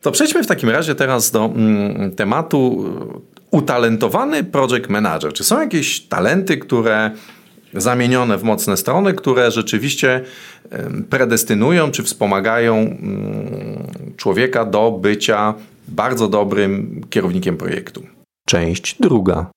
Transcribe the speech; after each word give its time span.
To 0.00 0.10
przejdźmy 0.10 0.42
w 0.42 0.46
takim 0.46 0.68
razie 0.68 0.94
teraz 0.94 1.30
do 1.30 1.44
mm, 1.44 2.12
tematu 2.16 2.84
utalentowany 3.50 4.44
project 4.44 4.88
manager. 4.88 5.32
Czy 5.32 5.44
są 5.44 5.60
jakieś 5.60 6.00
talenty, 6.00 6.58
które 6.58 7.10
zamienione 7.74 8.38
w 8.38 8.42
mocne 8.42 8.76
strony, 8.76 9.14
które 9.14 9.50
rzeczywiście 9.50 10.24
predestynują 11.10 11.90
czy 11.90 12.02
wspomagają 12.02 12.76
mm, 12.76 13.86
człowieka 14.16 14.64
do 14.64 14.90
bycia 14.90 15.54
bardzo 15.88 16.28
dobrym 16.28 17.00
kierownikiem 17.10 17.56
projektu. 17.56 18.02
Część 18.46 18.96
druga. 19.00 19.50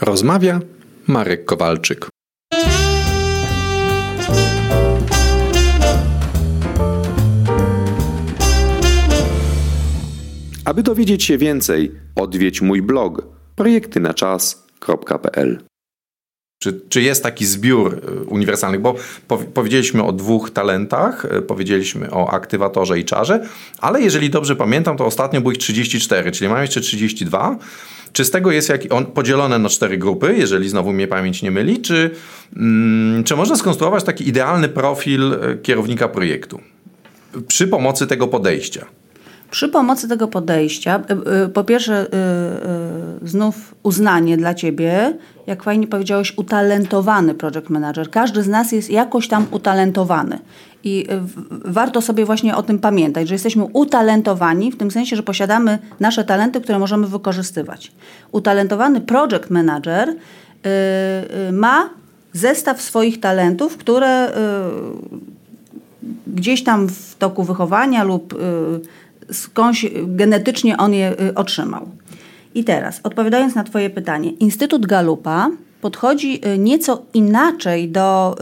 Rozmawia 0.00 0.60
Marek 1.06 1.44
Kowalczyk. 1.44 2.08
Aby 10.64 10.82
dowiedzieć 10.82 11.24
się 11.24 11.38
więcej, 11.38 11.92
odwiedź 12.16 12.60
mój 12.60 12.82
blog 12.82 13.22
projektynaczas.pl. 13.56 15.64
Czy, 16.62 16.80
czy 16.88 17.02
jest 17.02 17.22
taki 17.22 17.46
zbiór 17.46 17.94
y, 17.94 17.98
uniwersalnych? 18.24 18.80
Bo 18.80 18.94
powiedzieliśmy 19.54 20.04
o 20.04 20.12
dwóch 20.12 20.50
talentach, 20.50 21.24
y, 21.24 21.42
powiedzieliśmy 21.42 22.10
o 22.10 22.30
aktywatorze 22.30 22.98
i 22.98 23.04
czarze, 23.04 23.46
ale 23.78 24.02
jeżeli 24.02 24.30
dobrze 24.30 24.56
pamiętam, 24.56 24.96
to 24.96 25.06
ostatnio 25.06 25.40
było 25.40 25.52
ich 25.52 25.58
34, 25.58 26.32
czyli 26.32 26.48
mamy 26.48 26.60
jeszcze 26.60 26.80
32. 26.80 27.58
Czy 28.12 28.24
z 28.24 28.30
tego 28.30 28.52
jest 28.52 28.68
jak 28.68 28.80
on 28.90 29.06
podzielone 29.06 29.58
na 29.58 29.68
cztery 29.68 29.98
grupy, 29.98 30.34
jeżeli 30.38 30.68
znowu 30.68 30.92
mnie 30.92 31.08
pamięć 31.08 31.42
nie 31.42 31.50
myli, 31.50 31.80
czy, 31.80 32.10
mm, 32.56 33.24
czy 33.24 33.36
można 33.36 33.56
skonstruować 33.56 34.04
taki 34.04 34.28
idealny 34.28 34.68
profil 34.68 35.32
y, 35.32 35.58
kierownika 35.62 36.08
projektu 36.08 36.60
przy 37.48 37.68
pomocy 37.68 38.06
tego 38.06 38.28
podejścia? 38.28 38.86
Przy 39.50 39.68
pomocy 39.68 40.08
tego 40.08 40.28
podejścia, 40.28 41.00
y, 41.10 41.44
y, 41.44 41.48
po 41.48 41.64
pierwsze, 41.64 42.06
y, 42.06 43.28
znów 43.28 43.74
uznanie 43.82 44.36
dla 44.36 44.54
ciebie, 44.54 45.18
jak 45.46 45.62
fajnie 45.62 45.86
powiedziałeś, 45.86 46.32
utalentowany 46.36 47.34
project 47.34 47.70
manager. 47.70 48.10
Każdy 48.10 48.42
z 48.42 48.48
nas 48.48 48.72
jest 48.72 48.90
jakoś 48.90 49.28
tam 49.28 49.46
utalentowany. 49.50 50.38
I 50.84 51.06
warto 51.64 52.00
sobie 52.00 52.24
właśnie 52.24 52.56
o 52.56 52.62
tym 52.62 52.78
pamiętać, 52.78 53.28
że 53.28 53.34
jesteśmy 53.34 53.64
utalentowani 53.64 54.72
w 54.72 54.76
tym 54.76 54.90
sensie, 54.90 55.16
że 55.16 55.22
posiadamy 55.22 55.78
nasze 56.00 56.24
talenty, 56.24 56.60
które 56.60 56.78
możemy 56.78 57.06
wykorzystywać. 57.06 57.92
Utalentowany 58.32 59.00
project 59.00 59.50
manager 59.50 60.14
ma 61.52 61.90
zestaw 62.32 62.82
swoich 62.82 63.20
talentów, 63.20 63.76
które 63.76 64.32
gdzieś 66.26 66.64
tam 66.64 66.88
w 66.88 67.14
toku 67.18 67.44
wychowania 67.44 68.04
lub 68.04 68.34
skądś 69.32 69.86
genetycznie 70.06 70.76
on 70.76 70.94
je 70.94 71.20
y, 71.20 71.34
otrzymał. 71.34 71.88
I 72.54 72.64
teraz, 72.64 73.00
odpowiadając 73.02 73.54
na 73.54 73.64
Twoje 73.64 73.90
pytanie, 73.90 74.30
Instytut 74.30 74.86
Galupa 74.86 75.50
podchodzi 75.80 76.40
y, 76.46 76.58
nieco 76.58 77.02
inaczej 77.14 77.88
do 77.88 78.36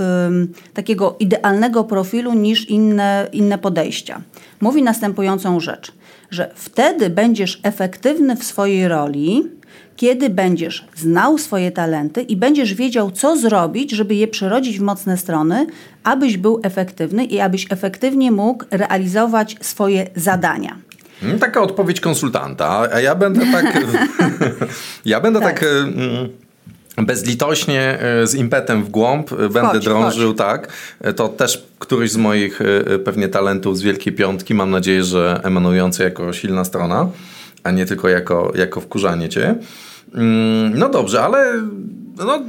y, 0.72 0.74
takiego 0.74 1.16
idealnego 1.20 1.84
profilu 1.84 2.34
niż 2.34 2.68
inne, 2.70 3.28
inne 3.32 3.58
podejścia. 3.58 4.20
Mówi 4.60 4.82
następującą 4.82 5.60
rzecz, 5.60 5.92
że 6.30 6.50
wtedy 6.54 7.10
będziesz 7.10 7.60
efektywny 7.62 8.36
w 8.36 8.44
swojej 8.44 8.88
roli, 8.88 9.42
kiedy 9.96 10.30
będziesz 10.30 10.86
znał 10.96 11.38
swoje 11.38 11.70
talenty 11.70 12.22
i 12.22 12.36
będziesz 12.36 12.74
wiedział, 12.74 13.10
co 13.10 13.36
zrobić, 13.36 13.90
żeby 13.90 14.14
je 14.14 14.28
przerodzić 14.28 14.78
w 14.78 14.82
mocne 14.82 15.16
strony, 15.16 15.66
abyś 16.04 16.36
był 16.36 16.60
efektywny 16.62 17.24
i 17.24 17.40
abyś 17.40 17.66
efektywnie 17.70 18.30
mógł 18.30 18.64
realizować 18.70 19.56
swoje 19.60 20.06
zadania. 20.16 20.76
Hmm, 21.20 21.38
taka 21.38 21.60
odpowiedź 21.60 22.00
konsultanta, 22.00 22.88
a 22.92 23.00
ja 23.00 23.14
będę 23.14 23.46
tak. 23.52 23.84
ja 25.04 25.20
będę 25.20 25.40
tak. 25.40 25.60
tak 25.60 25.68
mm, 25.68 26.28
bezlitośnie, 26.96 27.98
e, 28.00 28.26
z 28.26 28.34
impetem 28.34 28.84
w 28.84 28.88
głąb 28.88 29.32
e, 29.32 29.36
będę 29.36 29.60
chodź, 29.60 29.84
drążył, 29.84 30.28
chodź. 30.28 30.38
tak. 30.38 30.68
To 31.16 31.28
też 31.28 31.66
któryś 31.78 32.10
z 32.10 32.16
moich 32.16 32.60
pewnie 33.04 33.28
talentów 33.28 33.78
z 33.78 33.82
Wielkiej 33.82 34.12
Piątki, 34.12 34.54
mam 34.54 34.70
nadzieję, 34.70 35.04
że 35.04 35.40
emanujący 35.44 36.02
jako 36.02 36.32
silna 36.32 36.64
strona, 36.64 37.08
a 37.62 37.70
nie 37.70 37.86
tylko 37.86 38.08
jako, 38.08 38.52
jako 38.54 38.80
wkurzanie 38.80 39.28
cię. 39.28 39.54
Mm, 40.14 40.78
no 40.78 40.88
dobrze, 40.88 41.22
ale 41.22 41.62
no, 42.18 42.42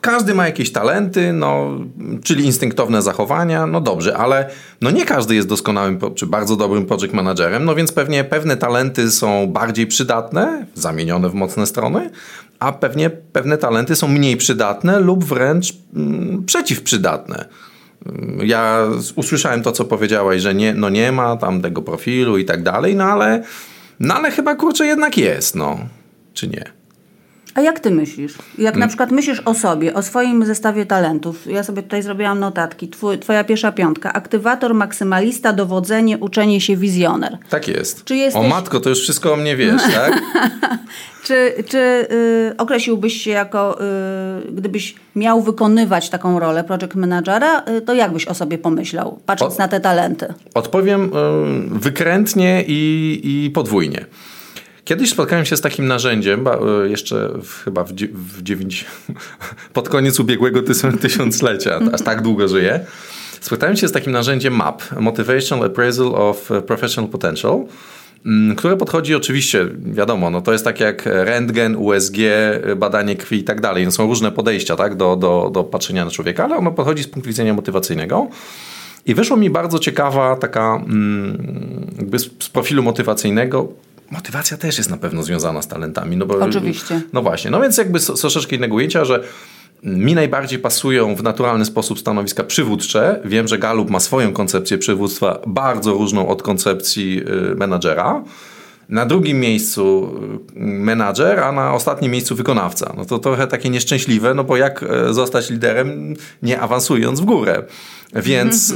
każdy 0.00 0.34
ma 0.34 0.46
jakieś 0.46 0.72
talenty, 0.72 1.32
no, 1.32 1.78
czyli 2.24 2.44
instynktowne 2.44 3.02
zachowania, 3.02 3.66
no 3.66 3.80
dobrze, 3.80 4.16
ale 4.16 4.50
no 4.80 4.90
nie 4.90 5.04
każdy 5.04 5.34
jest 5.34 5.48
doskonałym 5.48 5.98
czy 6.14 6.26
bardzo 6.26 6.56
dobrym 6.56 6.86
project 6.86 7.14
managerem, 7.14 7.64
no 7.64 7.74
więc 7.74 7.92
pewnie 7.92 8.24
pewne 8.24 8.56
talenty 8.56 9.10
są 9.10 9.46
bardziej 9.46 9.86
przydatne, 9.86 10.66
zamienione 10.74 11.28
w 11.28 11.34
mocne 11.34 11.66
strony, 11.66 12.10
a 12.58 12.72
pewnie 12.72 13.10
pewne 13.10 13.58
talenty 13.58 13.96
są 13.96 14.08
mniej 14.08 14.36
przydatne 14.36 15.00
lub 15.00 15.24
wręcz 15.24 15.74
mm, 15.96 16.44
przeciwprzydatne. 16.44 17.44
Ja 18.42 18.86
usłyszałem 19.16 19.62
to, 19.62 19.72
co 19.72 19.84
powiedziałaś, 19.84 20.40
że 20.40 20.54
nie, 20.54 20.74
no 20.74 20.88
nie 20.88 21.12
ma 21.12 21.36
tam 21.36 21.62
tego 21.62 21.82
profilu 21.82 22.38
i 22.38 22.44
tak 22.44 22.62
dalej, 22.62 22.96
no 22.96 23.04
ale, 23.04 23.42
no 24.00 24.14
ale 24.14 24.30
chyba 24.30 24.54
kurczę 24.54 24.86
jednak 24.86 25.18
jest, 25.18 25.54
no. 25.54 25.78
Czy 26.34 26.48
nie? 26.48 26.75
A 27.56 27.60
jak 27.60 27.80
ty 27.80 27.90
myślisz? 27.90 28.34
Jak 28.58 28.74
na 28.74 28.78
mm. 28.78 28.88
przykład 28.88 29.10
myślisz 29.10 29.42
o 29.44 29.54
sobie, 29.54 29.94
o 29.94 30.02
swoim 30.02 30.46
zestawie 30.46 30.86
talentów. 30.86 31.46
Ja 31.46 31.62
sobie 31.62 31.82
tutaj 31.82 32.02
zrobiłam 32.02 32.40
notatki. 32.40 32.88
Twój, 32.88 33.18
twoja 33.18 33.44
pierwsza 33.44 33.72
piątka. 33.72 34.12
Aktywator, 34.12 34.74
maksymalista, 34.74 35.52
dowodzenie, 35.52 36.18
uczenie 36.18 36.60
się, 36.60 36.76
wizjoner. 36.76 37.38
Tak 37.50 37.68
jest. 37.68 38.04
Czy 38.04 38.16
jesteś... 38.16 38.44
O 38.44 38.48
matko, 38.48 38.80
to 38.80 38.88
już 38.88 39.00
wszystko 39.00 39.32
o 39.32 39.36
mnie 39.36 39.56
wiesz, 39.56 39.82
tak? 39.82 40.22
czy 41.24 41.64
czy 41.68 41.78
y, 41.78 42.54
określiłbyś 42.58 43.22
się 43.22 43.30
jako, 43.30 43.78
y, 44.48 44.52
gdybyś 44.52 44.94
miał 45.16 45.42
wykonywać 45.42 46.10
taką 46.10 46.38
rolę 46.38 46.64
project 46.64 46.94
managera, 46.94 47.62
y, 47.78 47.80
to 47.80 47.94
jak 47.94 48.12
byś 48.12 48.26
o 48.26 48.34
sobie 48.34 48.58
pomyślał, 48.58 49.18
patrząc 49.26 49.54
o, 49.54 49.58
na 49.58 49.68
te 49.68 49.80
talenty? 49.80 50.34
Odpowiem 50.54 51.10
wykrętnie 51.70 52.64
i, 52.66 53.20
i 53.24 53.50
podwójnie. 53.50 54.04
Kiedyś 54.86 55.10
spotkałem 55.10 55.44
się 55.44 55.56
z 55.56 55.60
takim 55.60 55.86
narzędziem, 55.86 56.44
e, 56.48 56.88
jeszcze 56.88 57.28
w, 57.42 57.64
chyba 57.64 57.84
w, 57.84 57.92
w 58.12 58.42
9, 58.42 58.84
pod 59.72 59.88
koniec 59.88 60.20
ubiegłego 60.20 60.62
tysiąclecia, 61.00 61.80
aż 61.92 62.02
tak 62.02 62.22
długo 62.22 62.48
żyję. 62.48 62.80
Spotkałem 63.40 63.76
się 63.76 63.88
z 63.88 63.92
takim 63.92 64.12
narzędziem 64.12 64.54
MAP, 64.54 64.82
Motivational 65.00 65.66
Appraisal 65.66 66.14
of 66.14 66.50
Professional 66.66 67.10
Potential, 67.10 67.64
mm, 68.26 68.56
które 68.56 68.76
podchodzi 68.76 69.14
oczywiście, 69.14 69.68
wiadomo, 69.84 70.30
no 70.30 70.40
to 70.40 70.52
jest 70.52 70.64
tak 70.64 70.80
jak 70.80 71.02
rentgen, 71.06 71.76
USG, 71.76 72.16
badanie 72.76 73.16
krwi 73.16 73.38
i 73.38 73.44
tak 73.44 73.60
dalej. 73.60 73.84
No 73.84 73.90
są 73.90 74.06
różne 74.06 74.32
podejścia 74.32 74.76
tak, 74.76 74.94
do, 74.94 75.16
do, 75.16 75.50
do 75.54 75.64
patrzenia 75.64 76.04
na 76.04 76.10
człowieka, 76.10 76.44
ale 76.44 76.56
ono 76.56 76.72
podchodzi 76.72 77.02
z 77.02 77.08
punktu 77.08 77.28
widzenia 77.28 77.54
motywacyjnego. 77.54 78.28
I 79.06 79.14
wyszło 79.14 79.36
mi 79.36 79.50
bardzo 79.50 79.78
ciekawa 79.78 80.36
taka, 80.36 80.82
mm, 80.86 81.86
jakby 81.98 82.18
z 82.18 82.28
profilu 82.28 82.82
motywacyjnego, 82.82 83.68
motywacja 84.10 84.56
też 84.56 84.78
jest 84.78 84.90
na 84.90 84.96
pewno 84.96 85.22
związana 85.22 85.62
z 85.62 85.68
talentami. 85.68 86.16
No 86.16 86.26
bo, 86.26 86.38
Oczywiście. 86.38 87.02
No 87.12 87.22
właśnie, 87.22 87.50
no 87.50 87.60
więc 87.60 87.76
jakby 87.76 88.00
troszeczkę 88.00 88.56
innego 88.56 88.74
ujęcia, 88.74 89.04
że 89.04 89.24
mi 89.82 90.14
najbardziej 90.14 90.58
pasują 90.58 91.14
w 91.14 91.22
naturalny 91.22 91.64
sposób 91.64 91.98
stanowiska 91.98 92.44
przywódcze. 92.44 93.20
Wiem, 93.24 93.48
że 93.48 93.58
Galup 93.58 93.90
ma 93.90 94.00
swoją 94.00 94.32
koncepcję 94.32 94.78
przywództwa 94.78 95.38
bardzo 95.46 95.92
różną 95.92 96.28
od 96.28 96.42
koncepcji 96.42 97.22
y, 97.52 97.54
menadżera. 97.54 98.24
Na 98.88 99.06
drugim 99.06 99.40
miejscu 99.40 100.14
y, 100.56 100.60
menadżer, 100.60 101.40
a 101.40 101.52
na 101.52 101.74
ostatnim 101.74 102.12
miejscu 102.12 102.34
wykonawca. 102.36 102.94
No 102.96 103.04
to 103.04 103.18
trochę 103.18 103.46
takie 103.46 103.70
nieszczęśliwe, 103.70 104.34
no 104.34 104.44
bo 104.44 104.56
jak 104.56 104.82
e, 104.82 105.14
zostać 105.14 105.50
liderem 105.50 106.14
nie 106.42 106.60
awansując 106.60 107.20
w 107.20 107.24
górę. 107.24 107.62
Więc, 108.14 108.70
y, 108.70 108.74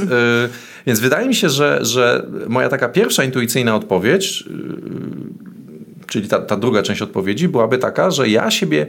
więc 0.87 0.99
wydaje 0.99 1.27
mi 1.27 1.35
się, 1.35 1.49
że, 1.49 1.79
że 1.85 2.27
moja 2.47 2.69
taka 2.69 2.89
pierwsza 2.89 3.23
intuicyjna 3.23 3.75
odpowiedź, 3.75 4.43
y, 4.47 6.07
czyli 6.07 6.27
ta, 6.27 6.39
ta 6.39 6.57
druga 6.57 6.83
część 6.83 7.01
odpowiedzi, 7.01 7.47
byłaby 7.47 7.77
taka, 7.77 8.11
że 8.11 8.29
ja 8.29 8.51
siebie 8.51 8.87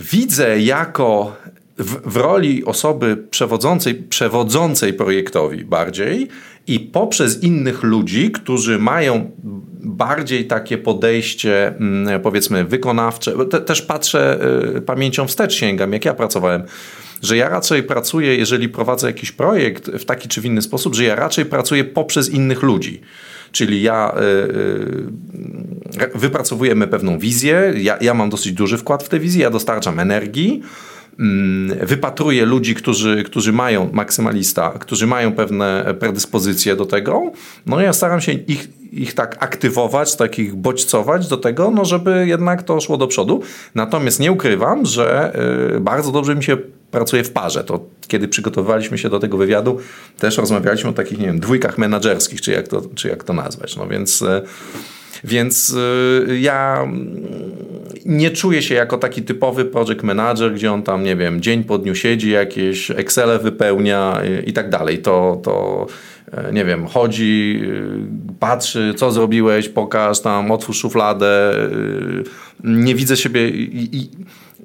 widzę 0.00 0.60
jako 0.60 1.36
w, 1.78 2.12
w, 2.12 2.16
roli 2.16 2.64
osoby 2.64 3.16
przewodzącej, 3.30 3.94
przewodzącej 3.94 4.94
projektowi 4.94 5.64
bardziej 5.64 6.28
i 6.66 6.80
poprzez 6.80 7.42
innych 7.42 7.82
ludzi, 7.82 8.30
którzy 8.30 8.78
mają 8.78 9.30
bardziej 9.82 10.46
takie 10.46 10.78
podejście, 10.78 11.68
mm, 11.68 12.20
powiedzmy, 12.20 12.64
wykonawcze. 12.64 13.32
Te, 13.50 13.60
też 13.60 13.82
patrzę 13.82 14.38
y, 14.76 14.80
pamięcią 14.80 15.26
wstecz, 15.26 15.54
sięgam, 15.54 15.92
jak 15.92 16.04
ja 16.04 16.14
pracowałem 16.14 16.62
że 17.22 17.36
ja 17.36 17.48
raczej 17.48 17.82
pracuję, 17.82 18.36
jeżeli 18.36 18.68
prowadzę 18.68 19.06
jakiś 19.06 19.32
projekt 19.32 19.90
w 19.90 20.04
taki 20.04 20.28
czy 20.28 20.40
w 20.40 20.44
inny 20.44 20.62
sposób, 20.62 20.94
że 20.94 21.04
ja 21.04 21.14
raczej 21.14 21.44
pracuję 21.44 21.84
poprzez 21.84 22.28
innych 22.28 22.62
ludzi. 22.62 23.00
Czyli 23.52 23.82
ja 23.82 24.14
y, 24.16 26.04
y, 26.04 26.10
wypracowujemy 26.14 26.86
pewną 26.86 27.18
wizję, 27.18 27.72
ja, 27.76 27.98
ja 28.00 28.14
mam 28.14 28.30
dosyć 28.30 28.52
duży 28.52 28.78
wkład 28.78 29.02
w 29.02 29.08
tę 29.08 29.18
wizję, 29.18 29.42
ja 29.42 29.50
dostarczam 29.50 30.00
energii, 30.00 30.62
mm, 31.18 31.86
wypatruję 31.86 32.44
ludzi, 32.44 32.74
którzy, 32.74 33.24
którzy 33.24 33.52
mają 33.52 33.90
maksymalista, 33.92 34.70
którzy 34.70 35.06
mają 35.06 35.32
pewne 35.32 35.94
predyspozycje 36.00 36.76
do 36.76 36.86
tego, 36.86 37.32
no 37.66 37.80
ja 37.80 37.92
staram 37.92 38.20
się 38.20 38.32
ich, 38.32 38.68
ich 38.92 39.14
tak 39.14 39.36
aktywować, 39.40 40.16
takich 40.16 40.54
bodźcować 40.54 41.28
do 41.28 41.36
tego, 41.36 41.70
no 41.70 41.84
żeby 41.84 42.24
jednak 42.26 42.62
to 42.62 42.80
szło 42.80 42.96
do 42.96 43.06
przodu. 43.06 43.42
Natomiast 43.74 44.20
nie 44.20 44.32
ukrywam, 44.32 44.86
że 44.86 45.32
y, 45.76 45.80
bardzo 45.80 46.12
dobrze 46.12 46.34
mi 46.34 46.44
się 46.44 46.56
pracuje 46.90 47.24
w 47.24 47.32
parze. 47.32 47.64
To 47.64 47.80
kiedy 48.08 48.28
przygotowywaliśmy 48.28 48.98
się 48.98 49.08
do 49.08 49.18
tego 49.18 49.36
wywiadu, 49.36 49.78
też 50.18 50.38
rozmawialiśmy 50.38 50.90
o 50.90 50.92
takich, 50.92 51.18
nie 51.18 51.26
wiem, 51.26 51.40
dwójkach 51.40 51.78
menedżerskich, 51.78 52.40
czy 52.40 52.52
jak 52.52 52.68
to, 52.68 52.82
czy 52.94 53.08
jak 53.08 53.24
to 53.24 53.32
nazwać. 53.32 53.76
No 53.76 53.86
więc... 53.86 54.22
Y, 54.22 54.42
więc 55.24 55.70
y, 56.28 56.38
ja 56.40 56.88
nie 58.06 58.30
czuję 58.30 58.62
się 58.62 58.74
jako 58.74 58.98
taki 58.98 59.22
typowy 59.22 59.64
project 59.64 60.02
manager, 60.02 60.54
gdzie 60.54 60.72
on 60.72 60.82
tam, 60.82 61.04
nie 61.04 61.16
wiem, 61.16 61.40
dzień 61.40 61.64
po 61.64 61.78
dniu 61.78 61.94
siedzi, 61.94 62.30
jakieś 62.30 62.90
Excele 62.90 63.38
wypełnia 63.38 64.22
i 64.46 64.52
tak 64.52 64.70
dalej. 64.70 64.98
To, 64.98 65.40
to 65.42 65.86
e, 66.32 66.52
nie 66.52 66.64
wiem, 66.64 66.86
chodzi, 66.86 67.62
patrzy, 68.40 68.94
co 68.96 69.12
zrobiłeś, 69.12 69.68
pokaż 69.68 70.20
tam, 70.20 70.50
otwórz 70.50 70.78
szufladę. 70.78 71.54
Nie 72.64 72.94
widzę 72.94 73.16
siebie 73.16 73.48
i, 73.48 73.96
i 73.96 74.10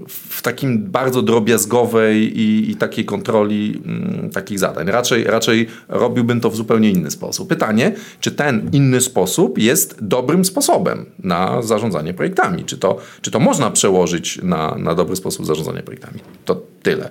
w 0.07 0.41
takim 0.41 0.83
bardzo 0.83 1.21
drobiazgowej 1.21 2.39
i, 2.39 2.71
i 2.71 2.75
takiej 2.75 3.05
kontroli 3.05 3.81
m, 3.85 4.29
takich 4.33 4.59
zadań. 4.59 4.87
Raczej, 4.87 5.23
raczej 5.23 5.67
robiłbym 5.89 6.41
to 6.41 6.49
w 6.49 6.55
zupełnie 6.55 6.91
inny 6.91 7.11
sposób. 7.11 7.49
Pytanie, 7.49 7.91
czy 8.19 8.31
ten 8.31 8.69
inny 8.71 9.01
sposób 9.01 9.57
jest 9.57 9.97
dobrym 10.01 10.45
sposobem 10.45 11.05
na 11.19 11.61
zarządzanie 11.61 12.13
projektami? 12.13 12.63
Czy 12.63 12.77
to, 12.77 12.97
czy 13.21 13.31
to 13.31 13.39
można 13.39 13.71
przełożyć 13.71 14.39
na, 14.43 14.75
na 14.77 14.95
dobry 14.95 15.15
sposób 15.15 15.45
zarządzania 15.45 15.81
projektami? 15.81 16.19
To 16.45 16.61
tyle. 16.83 17.09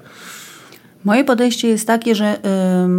Moje 1.05 1.25
podejście 1.25 1.69
jest 1.69 1.87
takie, 1.87 2.15
że 2.15 2.39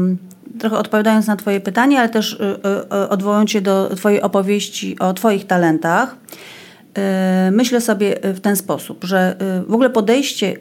yy, 0.10 0.60
trochę 0.60 0.78
odpowiadając 0.78 1.28
na 1.28 1.36
Twoje 1.36 1.60
pytanie, 1.62 2.00
ale 2.00 2.10
też 2.10 2.40
yy, 2.92 3.10
odwołując 3.10 3.52
się 3.52 3.62
do 3.62 3.96
Twojej 3.96 4.22
opowieści 4.22 5.00
o 5.00 5.14
Twoich 5.14 5.48
talentach, 5.48 6.16
myślę 7.52 7.82
sobie 7.82 8.20
w 8.24 8.40
ten 8.40 8.56
sposób, 8.56 9.04
że 9.04 9.36
e, 9.40 9.64
w 9.68 9.74
ogóle 9.74 9.90
podejście 9.90 10.58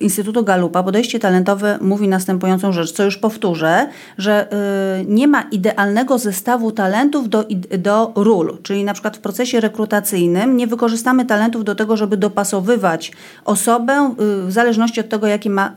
Instytutu 0.00 0.44
Galupa, 0.44 0.82
podejście 0.82 1.18
talentowe 1.18 1.78
mówi 1.80 2.08
następującą 2.08 2.72
rzecz, 2.72 2.92
co 2.92 3.04
już 3.04 3.16
powtórzę, 3.16 3.88
że 4.18 4.52
e, 4.52 5.04
nie 5.04 5.28
ma 5.28 5.42
idealnego 5.42 6.18
zestawu 6.18 6.72
talentów 6.72 7.28
do, 7.28 7.44
do 7.78 8.12
ról, 8.16 8.58
czyli 8.62 8.84
na 8.84 8.92
przykład 8.92 9.16
w 9.16 9.20
procesie 9.20 9.60
rekrutacyjnym 9.60 10.56
nie 10.56 10.66
wykorzystamy 10.66 11.26
talentów 11.26 11.64
do 11.64 11.74
tego, 11.74 11.96
żeby 11.96 12.16
dopasowywać 12.16 13.12
osobę 13.44 14.14
w 14.46 14.52
zależności 14.52 15.00
od 15.00 15.08
tego, 15.08 15.26
jakie 15.26 15.50
ma, 15.50 15.74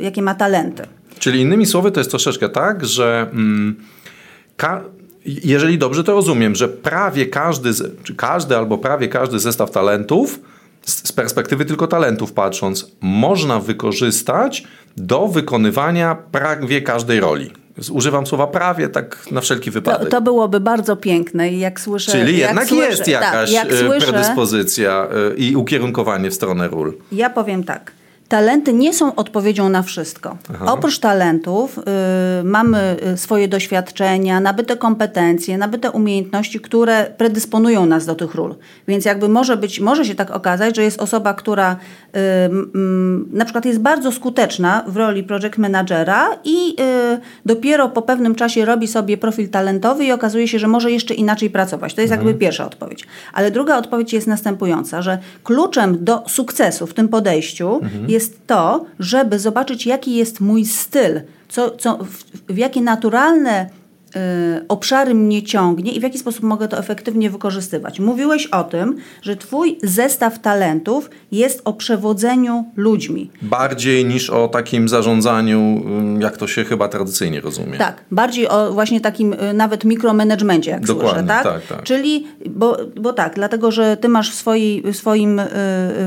jakie 0.00 0.22
ma 0.22 0.34
talenty. 0.34 0.82
Czyli 1.18 1.40
innymi 1.40 1.66
słowy 1.66 1.90
to 1.90 2.00
jest 2.00 2.10
troszeczkę 2.10 2.48
tak, 2.48 2.86
że 2.86 3.26
mm, 3.32 3.76
jeżeli 5.24 5.78
dobrze 5.78 6.04
to 6.04 6.12
rozumiem, 6.12 6.54
że 6.54 6.68
prawie 6.68 7.26
każdy, 7.26 7.70
czy 8.02 8.14
każdy 8.14 8.56
albo 8.56 8.78
prawie 8.78 9.08
każdy 9.08 9.38
zestaw 9.38 9.70
talentów, 9.70 10.40
z 10.82 11.12
perspektywy 11.12 11.64
tylko 11.64 11.86
talentów 11.86 12.32
patrząc, 12.32 12.90
można 13.00 13.60
wykorzystać 13.60 14.64
do 14.96 15.28
wykonywania 15.28 16.16
prawie 16.32 16.82
każdej 16.82 17.20
roli. 17.20 17.50
Używam 17.90 18.26
słowa 18.26 18.46
prawie, 18.46 18.88
tak 18.88 19.30
na 19.30 19.40
wszelki 19.40 19.70
wypadek. 19.70 20.08
To, 20.08 20.10
to 20.10 20.20
byłoby 20.20 20.60
bardzo 20.60 20.96
piękne 20.96 21.50
i 21.50 21.58
jak 21.58 21.80
słyszę... 21.80 22.12
Czyli 22.12 22.38
jak 22.38 22.48
jednak 22.48 22.68
słyszę, 22.68 22.86
jest 22.86 23.08
jakaś 23.08 23.54
tak, 23.54 23.64
jak 23.64 23.72
e, 23.72 23.86
słyszę, 23.86 24.06
predyspozycja 24.06 25.08
e, 25.32 25.36
i 25.36 25.56
ukierunkowanie 25.56 26.30
w 26.30 26.34
stronę 26.34 26.68
ról. 26.68 26.94
Ja 27.12 27.30
powiem 27.30 27.64
tak 27.64 27.92
talenty 28.28 28.72
nie 28.72 28.94
są 28.94 29.14
odpowiedzią 29.14 29.68
na 29.68 29.82
wszystko. 29.82 30.36
Aha. 30.54 30.72
Oprócz 30.72 30.98
talentów 30.98 31.78
y, 31.78 31.82
mamy 32.44 32.96
y, 33.12 33.16
swoje 33.16 33.48
doświadczenia, 33.48 34.40
nabyte 34.40 34.76
kompetencje, 34.76 35.58
nabyte 35.58 35.90
umiejętności, 35.90 36.60
które 36.60 37.14
predysponują 37.16 37.86
nas 37.86 38.06
do 38.06 38.14
tych 38.14 38.34
ról. 38.34 38.54
Więc 38.88 39.04
jakby 39.04 39.28
może 39.28 39.56
być, 39.56 39.80
może 39.80 40.04
się 40.04 40.14
tak 40.14 40.30
okazać, 40.30 40.76
że 40.76 40.82
jest 40.82 41.00
osoba, 41.00 41.34
która 41.34 41.72
y, 41.72 42.18
na 43.30 43.44
przykład 43.44 43.64
jest 43.64 43.78
bardzo 43.78 44.12
skuteczna 44.12 44.84
w 44.86 44.96
roli 44.96 45.22
project 45.22 45.58
managera 45.58 46.28
i 46.44 46.70
y, 46.70 47.20
dopiero 47.46 47.88
po 47.88 48.02
pewnym 48.02 48.34
czasie 48.34 48.64
robi 48.64 48.88
sobie 48.88 49.16
profil 49.16 49.48
talentowy 49.48 50.04
i 50.04 50.12
okazuje 50.12 50.48
się, 50.48 50.58
że 50.58 50.68
może 50.68 50.90
jeszcze 50.90 51.14
inaczej 51.14 51.50
pracować. 51.50 51.94
To 51.94 52.00
jest 52.00 52.12
mhm. 52.12 52.28
jakby 52.28 52.40
pierwsza 52.40 52.66
odpowiedź. 52.66 53.06
Ale 53.32 53.50
druga 53.50 53.78
odpowiedź 53.78 54.12
jest 54.12 54.26
następująca, 54.26 55.02
że 55.02 55.18
kluczem 55.44 56.04
do 56.04 56.22
sukcesu 56.26 56.86
w 56.86 56.94
tym 56.94 57.08
podejściu 57.08 57.80
mhm 57.82 58.13
jest 58.14 58.46
to, 58.46 58.84
żeby 58.98 59.38
zobaczyć, 59.38 59.86
jaki 59.86 60.16
jest 60.16 60.40
mój 60.40 60.64
styl, 60.64 61.20
co, 61.48 61.70
co, 61.70 61.98
w, 62.04 62.24
w 62.52 62.56
jakie 62.56 62.80
naturalne 62.80 63.70
obszary 64.68 65.14
mnie 65.14 65.42
ciągnie 65.42 65.92
i 65.92 66.00
w 66.00 66.02
jaki 66.02 66.18
sposób 66.18 66.42
mogę 66.42 66.68
to 66.68 66.78
efektywnie 66.78 67.30
wykorzystywać. 67.30 68.00
Mówiłeś 68.00 68.46
o 68.46 68.64
tym, 68.64 68.96
że 69.22 69.36
Twój 69.36 69.78
zestaw 69.82 70.40
talentów 70.40 71.10
jest 71.32 71.62
o 71.64 71.72
przewodzeniu 71.72 72.64
ludźmi. 72.76 73.30
Bardziej 73.42 74.04
niż 74.04 74.30
o 74.30 74.48
takim 74.48 74.88
zarządzaniu, 74.88 75.82
y, 76.18 76.22
jak 76.22 76.36
to 76.36 76.46
się 76.46 76.64
chyba 76.64 76.88
tradycyjnie 76.88 77.40
rozumie. 77.40 77.78
Tak, 77.78 78.04
bardziej 78.10 78.48
o 78.48 78.72
właśnie 78.72 79.00
takim 79.00 79.32
y, 79.32 79.54
nawet 79.54 79.84
mikromanagemencie, 79.84 80.70
jak 80.70 80.86
Dokładnie, 80.86 81.10
słyszę, 81.10 81.26
tak? 81.26 81.44
tak, 81.44 81.66
tak. 81.66 81.82
Czyli, 81.82 82.26
bo, 82.50 82.76
bo 83.00 83.12
tak, 83.12 83.34
dlatego, 83.34 83.70
że 83.70 83.96
Ty 83.96 84.08
masz 84.08 84.30
w, 84.30 84.34
swojej, 84.34 84.82
w 84.92 84.96
swoim, 84.96 85.40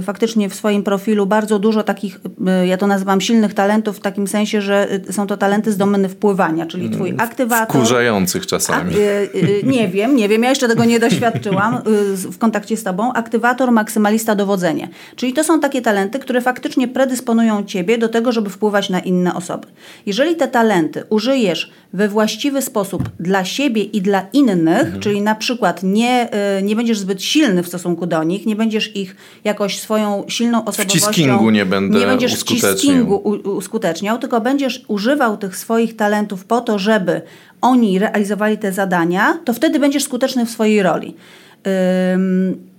faktycznie 0.04 0.50
w 0.50 0.56
swoim 0.56 0.84
profilu 0.84 1.26
bardzo 1.26 1.60
dużo 1.60 1.84
takich, 1.84 2.20
ja 2.66 2.78
to 2.78 2.88
nazywam 2.88 3.22
silnych 3.22 3.54
talentów 3.54 3.98
w 3.98 4.00
takim 4.00 4.28
sensie, 4.28 4.62
że 4.62 4.88
są 5.12 5.28
to 5.28 5.38
talenty 5.38 5.72
z 5.72 5.78
domeny 5.78 6.10
wpływania, 6.10 6.66
czyli 6.66 6.90
Twój 6.90 7.10
mm, 7.10 7.22
aktywator, 7.22 7.82
wkurzających 7.98 8.48
czasami. 8.48 8.96
A, 8.96 8.98
y, 8.98 9.30
y, 9.36 9.64
nie 9.64 9.88
wiem, 9.88 10.16
nie 10.16 10.30
wiem, 10.30 10.44
ja 10.44 10.50
jeszcze 10.50 10.68
tego 10.68 10.86
nie 10.86 11.00
doświadczyłam 11.00 11.76
y, 11.76 11.82
w 12.16 12.38
kontakcie 12.38 12.78
z 12.78 12.84
tobą. 12.84 13.14
Aktywator, 13.14 13.72
maksymalista, 13.72 14.36
dowodzenie. 14.36 14.90
Czyli 15.16 15.34
to 15.34 15.44
są 15.44 15.60
takie 15.60 15.82
talenty, 15.82 16.20
które 16.20 16.42
faktycznie 16.42 16.88
predysponują 16.88 17.64
ciebie 17.64 17.98
do 17.98 18.10
tego, 18.10 18.32
żeby 18.32 18.50
wpływać 18.50 18.90
na 18.90 19.00
inne 19.00 19.34
osoby. 19.34 19.68
Jeżeli 20.06 20.36
te 20.36 20.48
talenty 20.48 21.04
użyjesz 21.10 21.72
we 21.94 22.10
właściwy 22.10 22.62
sposób 22.62 23.10
dla 23.20 23.46
siebie 23.46 23.84
i 23.84 24.02
dla 24.02 24.26
innych, 24.34 24.86
mhm. 24.86 25.00
czyli 25.00 25.22
na 25.22 25.36
przykład 25.36 25.84
nie, 25.84 26.30
nie 26.64 26.76
będziesz 26.76 27.00
zbyt 27.00 27.24
silny 27.24 27.64
w 27.64 27.68
stosunku 27.68 28.06
do 28.06 28.24
nich, 28.24 28.46
nie 28.46 28.56
będziesz 28.56 28.96
ich 28.96 29.16
jakoś 29.44 29.80
swoją 29.80 30.24
silną 30.28 30.66
osobowością... 30.66 31.00
Wciskingu 31.00 31.50
nie 31.50 31.66
będę 31.66 32.00
Nie 32.00 32.06
będziesz 32.06 32.36
wciskingu 32.36 33.16
uskuteczniał, 33.44 34.18
tylko 34.20 34.42
będziesz 34.42 34.86
używał 34.88 35.38
tych 35.38 35.58
swoich 35.58 35.96
talentów 35.96 36.46
po 36.46 36.62
to, 36.62 36.80
żeby 36.80 37.22
oni 37.62 38.00
realizowali 38.00 38.58
te 38.58 38.72
zadania, 38.72 39.40
to 39.46 39.54
wtedy 39.54 39.80
będziesz 39.80 40.04
skuteczny 40.04 40.46
w 40.46 40.50
swojej 40.50 40.84
roli. 40.84 41.16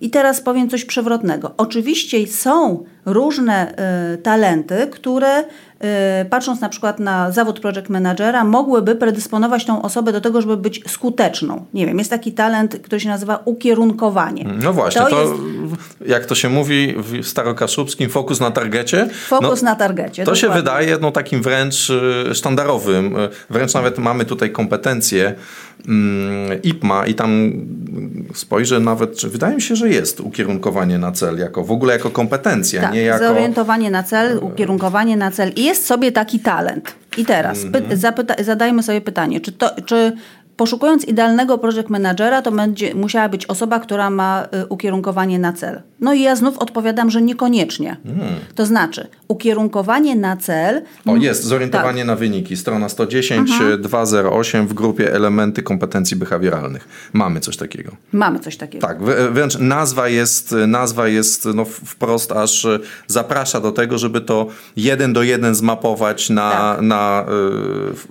I 0.00 0.10
teraz 0.10 0.40
powiem 0.40 0.70
coś 0.70 0.84
przewrotnego. 0.84 1.54
Oczywiście 1.56 2.26
są 2.26 2.84
różne 3.12 3.74
y, 4.14 4.18
talenty, 4.18 4.86
które 4.90 5.44
Y, 6.22 6.24
patrząc 6.24 6.60
na 6.60 6.68
przykład 6.68 7.00
na 7.00 7.30
zawód 7.30 7.60
project 7.60 7.88
managera, 7.88 8.44
mogłyby 8.44 8.94
predysponować 8.94 9.64
tą 9.64 9.82
osobę 9.82 10.12
do 10.12 10.20
tego, 10.20 10.40
żeby 10.40 10.56
być 10.56 10.82
skuteczną. 10.86 11.66
Nie 11.74 11.86
wiem, 11.86 11.98
jest 11.98 12.10
taki 12.10 12.32
talent, 12.32 12.76
który 12.82 13.00
się 13.00 13.08
nazywa 13.08 13.42
ukierunkowanie. 13.44 14.44
No 14.62 14.72
właśnie, 14.72 15.00
to, 15.00 15.10
to 15.10 15.22
jest... 15.22 15.34
jak 16.06 16.26
to 16.26 16.34
się 16.34 16.48
mówi 16.48 16.94
w 16.98 17.26
starokaszubskim, 17.26 18.10
fokus 18.10 18.40
na 18.40 18.50
targecie. 18.50 19.08
Fokus 19.26 19.62
no, 19.62 19.70
na 19.70 19.76
targecie. 19.76 20.24
To 20.24 20.32
dokładnie. 20.32 20.40
się 20.40 20.62
wydaje 20.62 20.98
no, 21.00 21.10
takim 21.10 21.42
wręcz 21.42 21.90
y, 21.90 22.34
sztandarowym. 22.34 23.16
Wręcz 23.50 23.74
nawet 23.74 23.98
mamy 23.98 24.24
tutaj 24.24 24.50
kompetencje 24.52 25.34
mm, 25.88 26.62
IPMA 26.62 27.06
i 27.06 27.14
tam 27.14 27.52
spojrzę 28.34 28.80
nawet, 28.80 29.26
wydaje 29.26 29.54
mi 29.54 29.62
się, 29.62 29.76
że 29.76 29.88
jest 29.88 30.20
ukierunkowanie 30.20 30.98
na 30.98 31.12
cel, 31.12 31.38
jako 31.38 31.64
w 31.64 31.70
ogóle 31.70 31.92
jako 31.92 32.10
kompetencja, 32.10 32.82
tak, 32.82 32.92
nie 32.92 32.97
zorientowanie 33.18 33.90
na 33.90 34.02
cel, 34.02 34.38
ukierunkowanie 34.38 35.16
na 35.16 35.30
cel 35.30 35.52
i 35.56 35.64
jest 35.64 35.86
sobie 35.86 36.12
taki 36.12 36.40
talent. 36.40 36.94
I 37.16 37.24
teraz 37.24 37.58
mm 37.64 37.72
-hmm. 37.72 38.44
zadajmy 38.44 38.82
sobie 38.82 39.00
pytanie, 39.00 39.40
czy, 39.40 39.52
to, 39.52 39.70
czy 39.86 40.12
Poszukując 40.58 41.04
idealnego 41.04 41.58
project 41.58 41.88
managera, 41.88 42.42
to 42.42 42.52
będzie 42.52 42.94
musiała 42.94 43.28
być 43.28 43.46
osoba, 43.46 43.80
która 43.80 44.10
ma 44.10 44.46
y, 44.62 44.66
ukierunkowanie 44.66 45.38
na 45.38 45.52
cel. 45.52 45.82
No 46.00 46.14
i 46.14 46.20
ja 46.22 46.36
znów 46.36 46.58
odpowiadam, 46.58 47.10
że 47.10 47.22
niekoniecznie. 47.22 47.96
Hmm. 48.04 48.34
To 48.54 48.66
znaczy, 48.66 49.08
ukierunkowanie 49.28 50.16
na 50.16 50.36
cel. 50.36 50.82
O, 51.06 51.16
jest, 51.16 51.44
zorientowanie 51.44 51.98
tak. 51.98 52.06
na 52.06 52.16
wyniki. 52.16 52.56
Strona 52.56 52.88
110, 52.88 53.50
mhm. 53.50 53.82
208 53.82 54.66
w 54.66 54.74
grupie 54.74 55.14
elementy 55.14 55.62
kompetencji 55.62 56.16
behawioralnych. 56.16 56.88
Mamy 57.12 57.40
coś 57.40 57.56
takiego. 57.56 57.92
Mamy 58.12 58.40
coś 58.40 58.56
takiego. 58.56 58.86
Tak, 58.86 58.98
wręcz 59.32 59.58
nazwa 59.58 60.08
jest, 60.08 60.54
nazwa 60.66 61.08
jest 61.08 61.48
no 61.54 61.64
wprost 61.64 62.32
aż 62.32 62.66
zaprasza 63.06 63.60
do 63.60 63.72
tego, 63.72 63.98
żeby 63.98 64.20
to 64.20 64.46
jeden 64.76 65.12
do 65.12 65.22
jeden 65.22 65.54
zmapować 65.54 66.30
na, 66.30 66.50
tak. 66.50 66.82
na 66.82 67.26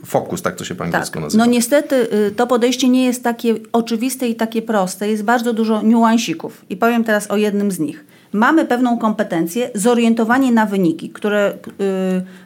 y, 0.04 0.06
fokus, 0.06 0.42
tak 0.42 0.56
to 0.56 0.66
się 0.66 0.76
po 0.76 0.84
angielsku 0.84 1.14
tak. 1.14 1.24
nazywa. 1.24 1.46
No 1.46 1.52
niestety 1.52 1.96
y, 1.96 2.37
to 2.38 2.48
podejście 2.48 2.90
nie 2.90 3.06
jest 3.06 3.24
takie 3.24 3.56
oczywiste 3.74 4.28
i 4.28 4.36
takie 4.36 4.62
proste. 4.62 5.10
Jest 5.10 5.24
bardzo 5.24 5.54
dużo 5.54 5.82
niuansików. 5.82 6.66
I 6.70 6.78
powiem 6.78 7.04
teraz 7.04 7.32
o 7.32 7.38
jednym 7.38 7.72
z 7.72 7.80
nich. 7.80 8.06
Mamy 8.34 8.66
pewną 8.66 8.98
kompetencję, 8.98 9.70
zorientowanie 9.76 10.52
na 10.52 10.66
wyniki, 10.66 11.10
które 11.10 11.54
yy, 11.66 11.86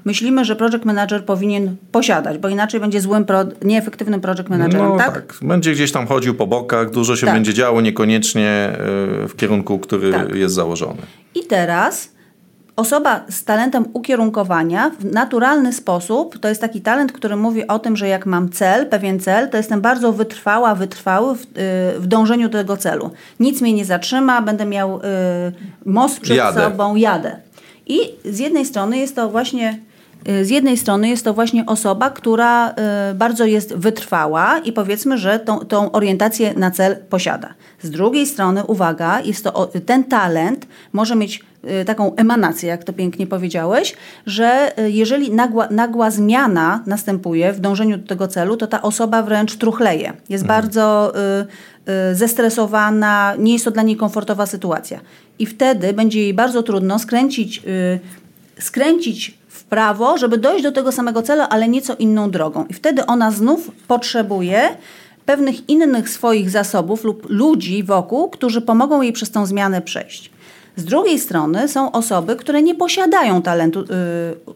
myślimy, 0.06 0.46
że 0.46 0.56
project 0.56 0.86
manager 0.86 1.26
powinien 1.26 1.76
posiadać, 1.92 2.38
bo 2.38 2.50
inaczej 2.50 2.80
będzie 2.80 3.02
złym, 3.02 3.26
pro, 3.26 3.40
nieefektywnym 3.62 4.22
project 4.22 4.50
managerem, 4.50 4.90
no, 4.90 4.98
tak? 4.98 5.14
tak? 5.14 5.36
Będzie 5.42 5.72
gdzieś 5.72 5.92
tam 5.92 6.08
chodził 6.08 6.36
po 6.36 6.48
bokach, 6.48 6.92
dużo 6.92 7.16
się 7.16 7.26
tak. 7.26 7.36
będzie 7.36 7.54
działo, 7.54 7.82
niekoniecznie 7.82 8.78
yy, 9.22 9.28
w 9.28 9.36
kierunku, 9.36 9.80
który 9.80 10.12
tak. 10.12 10.36
jest 10.36 10.56
założony. 10.56 11.02
I 11.36 11.46
teraz 11.46 12.12
osoba 12.82 13.22
z 13.30 13.44
talentem 13.44 13.86
ukierunkowania 13.94 14.92
w 15.00 15.06
naturalny 15.06 15.74
sposób, 15.74 16.40
to 16.40 16.48
jest 16.50 16.62
taki 16.62 16.82
talent, 16.82 17.12
który 17.12 17.36
mówi 17.36 17.68
o 17.68 17.80
tym, 17.80 17.98
że 17.98 18.08
jak 18.08 18.26
mam 18.26 18.50
cel, 18.50 18.88
pewien 18.88 19.20
cel, 19.20 19.50
to 19.50 19.58
jestem 19.58 19.82
bardzo 19.82 20.14
wytrwała, 20.14 20.76
wytrwały 20.76 21.36
w, 21.36 21.42
y, 21.42 21.46
w 22.00 22.08
dążeniu 22.08 22.50
do 22.50 22.58
tego 22.58 22.78
celu. 22.78 23.12
Nic 23.40 23.62
mnie 23.62 23.74
nie 23.74 23.86
zatrzyma, 23.86 24.42
będę 24.42 24.66
miał 24.66 24.98
y, 24.98 25.02
most 25.86 26.20
przed 26.20 26.38
jadę. 26.38 26.62
sobą, 26.62 26.96
jadę. 26.96 27.36
I 27.88 28.00
z 28.26 28.40
jednej 28.40 28.66
strony 28.66 28.98
jest 28.98 29.16
to 29.16 29.30
właśnie 29.30 29.80
y, 30.30 30.46
z 30.46 30.50
jednej 30.50 30.78
strony 30.78 31.10
jest 31.10 31.26
to 31.26 31.34
właśnie 31.34 31.66
osoba, 31.66 32.10
która 32.10 32.76
bardzo 33.16 33.46
jest 33.46 33.76
wytrwała 33.76 34.60
i 34.60 34.72
powiedzmy, 34.72 35.18
że 35.18 35.40
tą, 35.40 35.60
tą 35.60 35.92
orientację 35.92 36.54
na 36.54 36.72
cel 36.72 36.96
posiada. 37.10 37.54
Z 37.82 37.90
drugiej 37.90 38.26
strony, 38.26 38.64
uwaga, 38.64 39.22
jest 39.22 39.44
to 39.44 39.72
ten 39.86 40.04
talent 40.04 40.68
może 40.94 41.16
mieć 41.16 41.40
Y, 41.40 41.50
taką 41.86 42.15
emanację, 42.15 42.70
jak 42.70 42.84
to 42.84 42.94
pięknie 42.94 43.27
powiedziałeś, 43.27 43.94
że 44.25 44.80
y, 44.80 44.91
jeżeli 44.91 45.32
nagła, 45.32 45.68
nagła 45.72 46.12
zmiana 46.12 46.84
następuje 46.86 47.53
w 47.53 47.60
dążeniu 47.60 47.98
do 47.98 48.08
tego 48.08 48.27
celu, 48.27 48.58
to 48.58 48.68
ta 48.68 48.82
osoba 48.82 49.24
wręcz 49.24 49.56
truchleje. 49.56 50.13
Jest 50.30 50.44
mhm. 50.44 50.62
bardzo 50.62 51.13
y, 51.15 51.91
y, 52.12 52.15
zestresowana, 52.15 53.36
nie 53.39 53.53
jest 53.53 53.65
to 53.65 53.72
dla 53.72 53.84
niej 53.84 53.98
komfortowa 53.98 54.46
sytuacja. 54.46 55.00
I 55.39 55.46
wtedy 55.46 55.94
będzie 55.94 56.22
jej 56.22 56.34
bardzo 56.34 56.63
trudno 56.63 57.00
skręcić, 57.00 57.62
y, 58.58 58.62
skręcić 58.62 59.38
w 59.48 59.63
prawo, 59.63 60.18
żeby 60.18 60.38
dojść 60.38 60.63
do 60.63 60.72
tego 60.72 60.91
samego 60.91 61.22
celu, 61.22 61.44
ale 61.50 61.68
nieco 61.68 61.96
inną 61.96 62.32
drogą. 62.32 62.65
I 62.65 62.74
wtedy 62.74 63.06
ona 63.06 63.32
znów 63.32 63.72
potrzebuje 63.88 64.70
pewnych 65.25 65.70
innych 65.70 66.10
swoich 66.10 66.50
zasobów 66.50 67.03
lub 67.03 67.30
ludzi 67.30 67.84
wokół, 67.84 68.30
którzy 68.30 68.62
pomogą 68.62 69.01
jej 69.01 69.13
przez 69.13 69.32
tą 69.32 69.46
zmianę 69.46 69.82
przejść. 69.82 70.32
Z 70.75 70.86
drugiej 70.86 71.20
strony 71.20 71.68
są 71.68 71.92
osoby, 71.92 72.36
które 72.36 72.62
nie 72.62 72.75
posiadają 72.75 73.42
talentu 73.42 73.80
y, 73.82 73.86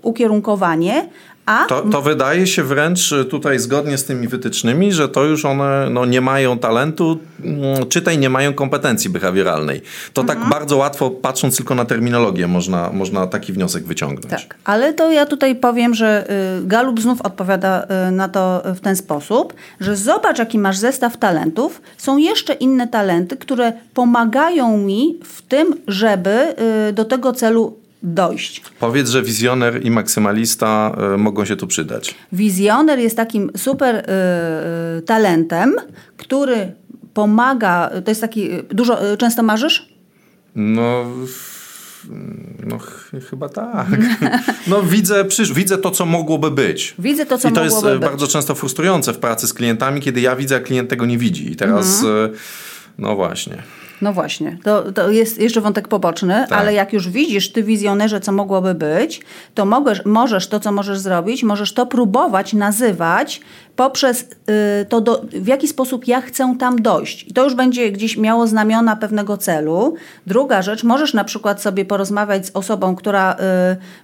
ukierunkowanie, 0.01 1.09
a... 1.45 1.65
To, 1.65 1.81
to, 1.81 2.01
wydaje 2.01 2.47
się 2.47 2.63
wręcz 2.63 3.11
y, 3.11 3.25
tutaj 3.25 3.59
zgodnie 3.59 3.97
z 3.97 4.05
tymi 4.05 4.27
wytycznymi, 4.27 4.93
że 4.93 5.09
to 5.09 5.23
już 5.23 5.45
one 5.45 5.89
no, 5.89 6.05
nie 6.05 6.21
mają 6.21 6.59
talentu, 6.59 7.19
mm, 7.43 7.87
czytaj, 7.89 8.17
nie 8.17 8.29
mają 8.29 8.53
kompetencji 8.53 9.09
behawioralnej. 9.09 9.81
To 10.13 10.23
tak 10.23 10.37
mhm. 10.37 10.51
tak 10.51 10.59
bardzo 10.59 10.77
łatwo, 10.77 11.09
patrząc 11.09 11.57
tylko 11.57 11.75
na 11.75 11.85
terminologię, 11.85 12.47
można, 12.47 12.89
można 12.89 13.27
taki 13.27 13.53
wniosek 13.53 13.83
wyciągnąć. 13.83 14.43
Tak, 14.47 14.55
ale 14.63 14.93
to 14.93 15.11
ja 15.11 15.25
tutaj 15.25 15.55
powiem, 15.55 15.93
że 15.93 16.27
y, 16.61 16.67
Galup 16.67 17.01
znów 17.01 17.21
odpowiada 17.21 17.87
y, 18.07 18.11
na 18.11 18.29
to 18.29 18.61
w 18.65 18.79
ten 18.79 18.95
sposób, 18.95 19.53
że 19.79 19.95
zobacz, 19.95 20.39
jaki 20.39 20.59
masz 20.59 20.77
zestaw 20.77 21.17
talentów. 21.17 21.81
Są 21.97 22.17
jeszcze 22.17 22.53
inne 22.53 22.87
talenty, 22.87 23.37
które 23.37 23.73
pomagają 23.93 24.77
mi 24.77 25.19
w 25.23 25.41
tym, 25.41 25.75
żeby 25.87 26.55
do 26.93 27.05
tego 27.05 27.33
celu 27.33 27.84
dojść. 28.05 28.61
Powiedz, 28.79 29.09
że 29.09 29.23
wizjoner 29.23 29.85
i 29.85 29.91
maksymalista 29.91 30.95
y, 31.15 31.17
mogą 31.17 31.45
się 31.45 31.55
tu 31.55 31.67
przydać. 31.67 32.15
Wizjoner 32.31 32.99
jest 32.99 33.17
takim 33.17 33.51
super 33.57 33.95
y, 33.95 35.01
talentem, 35.01 35.75
który 36.17 36.71
pomaga, 37.13 37.91
to 38.05 38.11
jest 38.11 38.21
taki, 38.21 38.49
dużo, 38.71 39.17
często 39.17 39.43
marzysz? 39.43 39.89
No... 40.55 41.05
No 42.65 42.77
ch 42.77 43.11
chyba 43.29 43.49
tak. 43.49 43.87
No 44.67 44.83
widzę, 44.83 45.25
przysz, 45.25 45.53
widzę 45.53 45.77
to, 45.77 45.91
co 45.91 46.05
mogłoby 46.05 46.51
być. 46.51 46.95
Widzę 46.99 47.25
to, 47.25 47.37
co 47.37 47.49
I 47.49 47.51
to 47.51 47.63
jest 47.63 47.83
być. 47.83 47.99
bardzo 47.99 48.27
często 48.27 48.55
frustrujące 48.55 49.13
w 49.13 49.17
pracy 49.17 49.47
z 49.47 49.53
klientami, 49.53 50.01
kiedy 50.01 50.21
ja 50.21 50.35
widzę, 50.35 50.55
a 50.55 50.59
klient 50.59 50.89
tego 50.89 51.05
nie 51.05 51.17
widzi. 51.17 51.51
I 51.51 51.55
teraz, 51.55 52.03
mhm. 52.03 52.31
no 52.97 53.15
właśnie. 53.15 53.63
No 54.01 54.13
właśnie, 54.13 54.57
to, 54.63 54.91
to 54.91 55.09
jest 55.09 55.41
jeszcze 55.41 55.61
wątek 55.61 55.87
poboczny, 55.87 56.45
tak. 56.49 56.59
ale 56.59 56.73
jak 56.73 56.93
już 56.93 57.09
widzisz, 57.09 57.51
ty 57.51 57.63
wizjonerze, 57.63 58.19
co 58.19 58.31
mogłoby 58.31 58.73
być, 58.73 59.21
to 59.53 59.65
możesz, 59.65 60.05
możesz 60.05 60.47
to, 60.47 60.59
co 60.59 60.71
możesz 60.71 60.99
zrobić, 60.99 61.43
możesz 61.43 61.73
to 61.73 61.85
próbować 61.85 62.53
nazywać 62.53 63.41
poprzez 63.75 64.21
y, 64.21 64.85
to, 64.89 65.01
do, 65.01 65.21
w 65.31 65.47
jaki 65.47 65.67
sposób 65.67 66.07
ja 66.07 66.21
chcę 66.21 66.55
tam 66.59 66.81
dojść. 66.81 67.27
I 67.27 67.33
to 67.33 67.43
już 67.43 67.55
będzie 67.55 67.91
gdzieś 67.91 68.17
miało 68.17 68.47
znamiona 68.47 68.95
pewnego 68.95 69.37
celu. 69.37 69.95
Druga 70.27 70.61
rzecz, 70.61 70.83
możesz 70.83 71.13
na 71.13 71.23
przykład 71.23 71.61
sobie 71.61 71.85
porozmawiać 71.85 72.45
z 72.45 72.51
osobą, 72.53 72.95
która 72.95 73.33
y, 73.33 73.37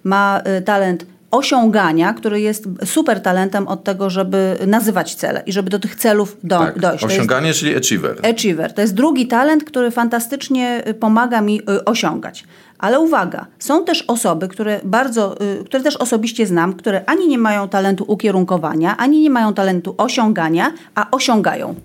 ma 0.04 0.42
y, 0.58 0.62
talent 0.62 1.06
osiągania, 1.32 2.14
który 2.14 2.42
jest 2.42 2.68
super 2.86 3.22
talentem 3.22 3.68
od 3.68 3.84
tego, 3.84 4.10
żeby 4.10 4.58
nazywać 4.68 5.16
cele 5.16 5.44
i 5.46 5.52
żeby 5.52 5.70
do 5.70 5.80
tych 5.80 5.96
celów 5.96 6.38
do, 6.44 6.60
tak, 6.60 6.80
dojść. 6.80 7.04
Osiąganie, 7.04 7.48
jest, 7.48 7.60
czyli 7.60 7.76
achiever. 7.76 8.18
Achiever. 8.36 8.74
To 8.74 8.82
jest 8.82 8.94
drugi 8.94 9.28
talent, 9.28 9.64
który 9.64 9.92
fantastycznie 9.92 10.84
y, 10.88 10.94
pomaga 10.94 11.42
mi 11.42 11.62
y, 11.62 11.86
osiągać. 11.86 12.44
Ale 12.78 13.00
uwaga, 13.00 13.46
są 13.60 13.86
też 13.86 14.04
osoby, 14.08 14.48
które 14.48 14.80
bardzo, 14.84 15.42
y, 15.42 15.64
które 15.64 15.84
też 15.84 15.98
osobiście 15.98 16.48
znam, 16.48 16.74
które 16.74 17.06
ani 17.06 17.28
nie 17.28 17.38
mają 17.38 17.70
talentu 17.70 18.06
ukierunkowania, 18.08 18.98
ani 18.98 19.22
nie 19.22 19.30
mają 19.30 19.54
talentu 19.54 19.96
osiągania, 19.98 20.74
a 20.96 21.12
osiągają. 21.12 21.76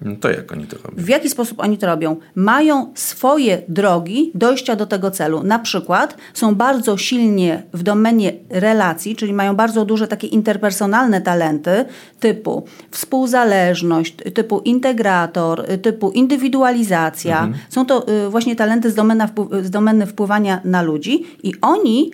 No 0.00 0.16
to 0.16 0.30
jak 0.30 0.52
oni 0.52 0.66
to 0.66 0.76
robią? 0.76 1.04
W 1.04 1.08
jaki 1.08 1.28
sposób 1.28 1.60
oni 1.60 1.78
to 1.78 1.86
robią? 1.86 2.16
Mają 2.34 2.92
swoje 2.94 3.62
drogi 3.68 4.30
dojścia 4.34 4.76
do 4.76 4.86
tego 4.86 5.10
celu. 5.10 5.42
Na 5.42 5.58
przykład 5.58 6.16
są 6.34 6.54
bardzo 6.54 6.96
silnie 6.96 7.62
w 7.72 7.82
domenie 7.82 8.32
relacji, 8.50 9.16
czyli 9.16 9.32
mają 9.32 9.56
bardzo 9.56 9.84
duże 9.84 10.08
takie 10.08 10.26
interpersonalne 10.26 11.20
talenty 11.20 11.84
typu 12.20 12.64
współzależność, 12.90 14.14
typu 14.34 14.60
integrator, 14.60 15.66
typu 15.82 16.10
indywidualizacja. 16.10 17.38
Mhm. 17.44 17.62
Są 17.68 17.86
to 17.86 18.08
y, 18.26 18.30
właśnie 18.30 18.56
talenty 18.56 18.90
z, 18.90 18.94
domena, 18.94 19.28
z 19.62 19.70
domeny 19.70 20.06
wpływania 20.06 20.60
na 20.64 20.82
ludzi 20.82 21.26
i 21.42 21.52
oni 21.60 22.10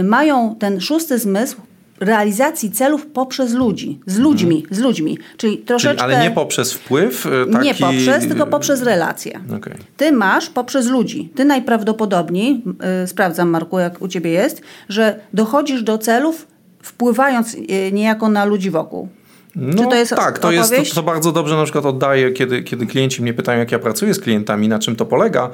y, 0.00 0.02
mają 0.02 0.56
ten 0.58 0.80
szósty 0.80 1.18
zmysł 1.18 1.56
realizacji 2.02 2.70
celów 2.70 3.06
poprzez 3.06 3.52
ludzi, 3.52 4.00
z 4.06 4.18
ludźmi, 4.18 4.56
mhm. 4.56 4.74
z 4.74 4.78
ludźmi. 4.78 5.18
Czyli 5.36 5.58
troszeczkę... 5.58 6.04
Czyli, 6.04 6.14
ale 6.14 6.24
nie 6.24 6.34
poprzez 6.34 6.72
wpływ? 6.72 7.26
E, 7.26 7.52
taki... 7.52 7.64
Nie 7.64 7.74
poprzez, 7.74 8.28
tylko 8.28 8.46
poprzez 8.46 8.82
relacje. 8.82 9.40
Okay. 9.56 9.74
Ty 9.96 10.12
masz 10.12 10.50
poprzez 10.50 10.86
ludzi. 10.86 11.32
Ty 11.34 11.44
najprawdopodobniej, 11.44 12.62
yy, 13.00 13.06
sprawdzam 13.06 13.48
Marku, 13.48 13.78
jak 13.78 14.02
u 14.02 14.08
ciebie 14.08 14.30
jest, 14.30 14.62
że 14.88 15.20
dochodzisz 15.32 15.82
do 15.82 15.98
celów 15.98 16.46
wpływając 16.82 17.54
yy, 17.54 17.92
niejako 17.92 18.28
na 18.28 18.44
ludzi 18.44 18.70
wokół. 18.70 19.08
No, 19.56 19.86
to 19.86 19.94
jest 19.94 20.14
tak, 20.16 20.38
to, 20.38 20.52
jest, 20.52 20.76
to, 20.76 20.94
to, 20.94 21.02
bardzo 21.02 21.32
dobrze 21.32 21.56
na 21.56 21.64
przykład 21.64 21.86
oddaję, 21.86 22.30
kiedy, 22.30 22.62
kiedy 22.62 22.86
klienci 22.86 23.22
mnie 23.22 23.34
pytają, 23.34 23.58
jak 23.58 23.72
ja 23.72 23.78
pracuję 23.78 24.14
z 24.14 24.20
klientami, 24.20 24.68
na 24.68 24.78
czym 24.78 24.96
to 24.96 25.06
polega. 25.06 25.50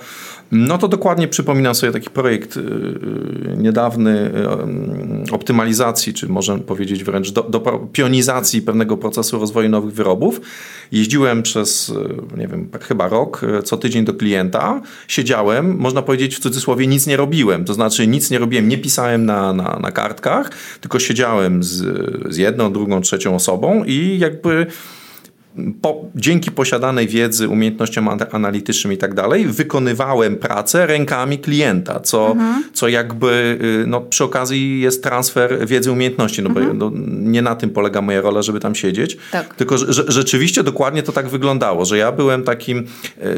No 0.52 0.78
to 0.78 0.88
dokładnie 0.88 1.28
przypominam 1.28 1.74
sobie 1.74 1.92
taki 1.92 2.10
projekt 2.10 2.58
niedawny 3.56 4.30
optymalizacji, 5.30 6.14
czy 6.14 6.28
można 6.28 6.58
powiedzieć 6.58 7.04
wręcz 7.04 7.30
do, 7.30 7.42
do, 7.42 7.60
pionizacji 7.92 8.62
pewnego 8.62 8.96
procesu 8.96 9.38
rozwoju 9.38 9.68
nowych 9.68 9.94
wyrobów. 9.94 10.40
Jeździłem 10.92 11.42
przez, 11.42 11.88
yy, 11.88 12.38
nie 12.38 12.48
wiem, 12.48 12.68
chyba 12.80 13.08
rok, 13.08 13.44
y, 13.58 13.62
co 13.62 13.76
tydzień 13.76 14.04
do 14.04 14.14
klienta, 14.14 14.82
siedziałem, 15.08 15.76
można 15.76 16.02
powiedzieć 16.02 16.36
w 16.36 16.40
cudzysłowie, 16.40 16.86
nic 16.86 17.06
nie 17.06 17.16
robiłem. 17.16 17.64
To 17.64 17.74
znaczy 17.74 18.06
nic 18.06 18.30
nie 18.30 18.38
robiłem, 18.38 18.68
nie 18.68 18.78
pisałem 18.78 19.26
na, 19.26 19.52
na, 19.52 19.78
na 19.82 19.90
kartkach, 19.90 20.50
tylko 20.80 20.98
siedziałem 20.98 21.62
z, 21.62 21.84
z 22.34 22.36
jedną, 22.36 22.72
drugą, 22.72 23.00
trzecią 23.00 23.34
osobą 23.34 23.84
i 23.84 24.18
jakby 24.18 24.66
po, 25.82 26.04
dzięki 26.14 26.50
posiadanej 26.50 27.08
wiedzy, 27.08 27.48
umiejętnościom 27.48 28.08
analitycznym 28.32 28.92
i 28.92 28.96
tak 28.96 29.14
dalej, 29.14 29.46
wykonywałem 29.46 30.36
pracę 30.36 30.86
rękami 30.86 31.38
klienta, 31.38 32.00
co, 32.00 32.30
mhm. 32.30 32.64
co 32.72 32.88
jakby 32.88 33.58
y, 33.82 33.86
no, 33.86 34.00
przy 34.00 34.24
okazji 34.24 34.80
jest 34.80 35.02
transfer 35.02 35.66
wiedzy, 35.66 35.92
umiejętności. 35.92 36.42
No, 36.42 36.48
mhm. 36.48 36.78
bo, 36.78 36.90
no, 36.90 36.92
nie 37.08 37.42
na 37.42 37.54
tym 37.54 37.70
polega 37.70 38.02
moja 38.02 38.20
rola, 38.20 38.42
żeby 38.42 38.60
tam 38.60 38.74
siedzieć. 38.74 39.16
Tak. 39.32 39.54
Tylko 39.54 39.78
że, 39.78 40.04
rzeczywiście 40.08 40.62
dokładnie 40.62 41.02
to 41.02 41.12
tak 41.12 41.28
wyglądało, 41.28 41.84
że 41.84 41.98
ja 41.98 42.12
byłem 42.12 42.42
takim, 42.42 42.86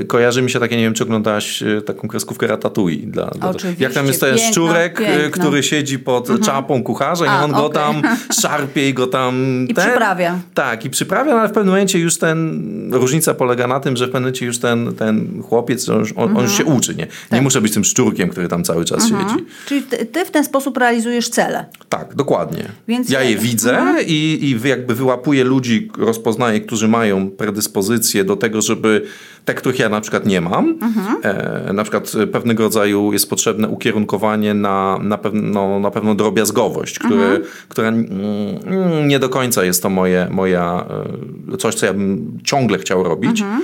y, 0.00 0.04
kojarzy 0.04 0.42
mi 0.42 0.50
się 0.50 0.60
takie, 0.60 0.76
nie 0.76 0.82
wiem, 0.82 0.94
czy 0.94 1.04
oglądałaś 1.04 1.62
y, 1.62 1.82
taką 1.82 2.08
kreskówkę 2.08 2.46
Ratatouille. 2.46 3.06
Dla, 3.06 3.26
dla, 3.26 3.52
jak 3.78 3.92
tam 3.92 4.06
jest 4.06 4.20
ten 4.20 4.38
szczurek, 4.38 5.02
który 5.32 5.62
siedzi 5.62 5.98
pod 5.98 6.30
mhm. 6.30 6.44
czapą 6.44 6.82
kucharza 6.82 7.24
i 7.24 7.44
on 7.44 7.50
okay. 7.50 7.62
go 7.62 7.68
tam 7.68 8.02
szarpie 8.40 8.88
i 8.88 8.94
go 8.94 9.06
tam... 9.06 9.34
I 9.68 9.74
ten, 9.74 9.84
przyprawia. 9.84 10.38
Tak, 10.54 10.84
i 10.84 10.90
przyprawia, 10.90 11.32
no, 11.32 11.40
ale 11.40 11.48
w 11.48 11.52
pewnym 11.52 11.74
momencie 11.74 11.98
już 11.98 12.09
już 12.10 12.18
ten, 12.18 12.94
różnica 12.94 13.34
polega 13.34 13.66
na 13.66 13.80
tym, 13.80 13.96
że 13.96 14.06
w 14.06 14.10
pewnym 14.10 14.32
już 14.40 14.58
ten, 14.58 14.94
ten 14.94 15.42
chłopiec, 15.42 15.88
on, 15.88 16.04
on, 16.16 16.30
mhm. 16.30 16.48
się 16.48 16.64
uczy, 16.64 16.94
nie? 16.94 17.04
Nie 17.04 17.08
tak. 17.28 17.42
muszę 17.42 17.60
być 17.60 17.72
tym 17.72 17.84
szczurkiem, 17.84 18.28
który 18.28 18.48
tam 18.48 18.64
cały 18.64 18.84
czas 18.84 19.04
mhm. 19.04 19.28
siedzi. 19.28 19.44
Czyli 19.66 19.82
ty, 19.82 20.06
ty, 20.06 20.24
w 20.24 20.30
ten 20.30 20.44
sposób 20.44 20.76
realizujesz 20.76 21.28
cele. 21.28 21.64
Tak, 21.88 22.14
dokładnie. 22.14 22.64
Więc 22.88 23.10
ja 23.10 23.22
je 23.22 23.36
widzę 23.36 23.78
mhm. 23.78 24.06
i, 24.06 24.38
i 24.42 24.68
jakby 24.68 24.94
wyłapuję 24.94 25.44
ludzi, 25.44 25.90
rozpoznaję, 25.98 26.60
którzy 26.60 26.88
mają 26.88 27.30
predyspozycję 27.30 28.24
do 28.24 28.36
tego, 28.36 28.62
żeby 28.62 29.06
te, 29.50 29.54
których 29.54 29.78
ja 29.78 29.88
na 29.88 30.00
przykład 30.00 30.26
nie 30.26 30.40
mam. 30.40 30.78
Mhm. 30.82 31.16
E, 31.22 31.72
na 31.72 31.82
przykład 31.82 32.12
pewnego 32.32 32.62
rodzaju 32.62 33.12
jest 33.12 33.30
potrzebne 33.30 33.68
ukierunkowanie 33.68 34.54
na, 34.54 34.98
na, 35.02 35.18
pewno, 35.18 35.80
na 35.80 35.90
pewną 35.90 36.16
drobiazgowość, 36.16 36.98
które, 36.98 37.24
mhm. 37.24 37.42
która 37.68 37.88
mm, 37.88 39.08
nie 39.08 39.18
do 39.18 39.28
końca 39.28 39.64
jest 39.64 39.82
to 39.82 39.90
moje, 39.90 40.28
moja, 40.30 40.86
e, 41.52 41.56
coś, 41.56 41.74
co 41.74 41.86
ja 41.86 41.92
bym 41.92 42.38
ciągle 42.44 42.78
chciał 42.78 43.02
robić. 43.02 43.40
Mhm. 43.40 43.62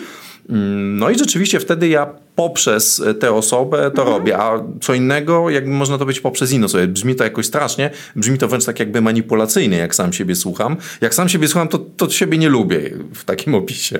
Mm, 0.48 0.98
no 0.98 1.10
i 1.10 1.18
rzeczywiście 1.18 1.60
wtedy 1.60 1.88
ja 1.88 2.06
poprzez 2.36 3.02
tę 3.20 3.32
osobę 3.32 3.90
to 3.90 4.02
mhm. 4.02 4.08
robię, 4.08 4.38
a 4.38 4.62
co 4.80 4.94
innego, 4.94 5.50
jakby 5.50 5.70
można 5.70 5.98
to 5.98 6.06
być 6.06 6.20
poprzez 6.20 6.52
inną 6.52 6.66
osobę. 6.66 6.86
Brzmi 6.86 7.14
to 7.14 7.24
jakoś 7.24 7.46
strasznie, 7.46 7.90
brzmi 8.16 8.38
to 8.38 8.48
wręcz 8.48 8.64
tak 8.64 8.80
jakby 8.80 9.00
manipulacyjnie, 9.00 9.76
jak 9.76 9.94
sam 9.94 10.12
siebie 10.12 10.34
słucham. 10.34 10.76
Jak 11.00 11.14
sam 11.14 11.28
siebie 11.28 11.48
słucham, 11.48 11.68
to, 11.68 11.78
to 11.78 12.10
siebie 12.10 12.38
nie 12.38 12.48
lubię 12.48 12.90
w 13.14 13.24
takim 13.24 13.54
opisie. 13.54 13.98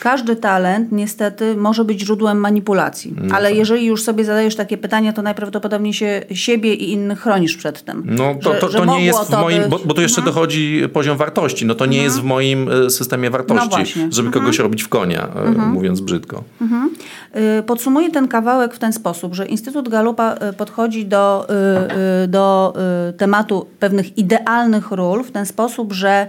Każdy 0.00 0.36
talent 0.36 0.92
niestety 0.92 1.56
może 1.56 1.84
być 1.84 2.00
źródłem 2.00 2.38
manipulacji, 2.38 3.14
no 3.22 3.34
ale 3.34 3.48
tak. 3.48 3.58
jeżeli 3.58 3.86
już 3.86 4.02
sobie 4.02 4.24
zadajesz 4.24 4.56
takie 4.56 4.78
pytania, 4.78 5.12
to 5.12 5.22
najprawdopodobniej 5.22 5.94
się 5.94 6.22
siebie 6.32 6.74
i 6.74 6.92
innych 6.92 7.20
chronisz 7.20 7.56
przed 7.56 7.84
tym. 7.84 8.02
No 8.06 8.34
to, 8.42 8.54
to, 8.54 8.70
że, 8.70 8.78
to 8.78 8.84
nie 8.84 9.04
jest 9.04 9.20
w 9.24 9.30
moim, 9.30 9.62
być... 9.62 9.70
bo, 9.70 9.78
bo 9.78 9.94
tu 9.94 10.00
jeszcze 10.00 10.20
mhm. 10.20 10.34
dochodzi 10.34 10.82
poziom 10.92 11.16
wartości, 11.16 11.66
no 11.66 11.74
to 11.74 11.86
nie 11.86 11.98
mhm. 11.98 12.04
jest 12.04 12.20
w 12.20 12.24
moim 12.24 12.68
e, 12.68 12.90
systemie 12.90 13.30
wartości, 13.30 13.78
no 13.96 14.06
żeby 14.10 14.30
kogoś 14.30 14.56
mhm. 14.56 14.62
robić 14.66 14.82
w 14.82 14.88
konia, 14.88 15.28
e, 15.36 15.40
mhm. 15.40 15.70
mówiąc 15.70 16.00
brzydko. 16.00 16.44
Mhm. 16.60 16.90
Y, 17.36 17.62
podsumuję 17.74 18.10
ten 18.10 18.28
kawałek 18.28 18.74
w 18.74 18.78
ten 18.78 18.92
sposób, 18.92 19.34
że 19.34 19.46
Instytut 19.46 19.88
Galupa 19.88 20.34
y, 20.34 20.52
podchodzi 20.52 21.06
do, 21.06 21.46
y, 22.24 22.28
do 22.28 22.74
tematu 23.16 23.66
pewnych 23.78 24.18
idealnych 24.18 24.90
ról 24.90 25.24
w 25.24 25.30
ten 25.30 25.46
sposób, 25.46 25.92
że 25.92 26.28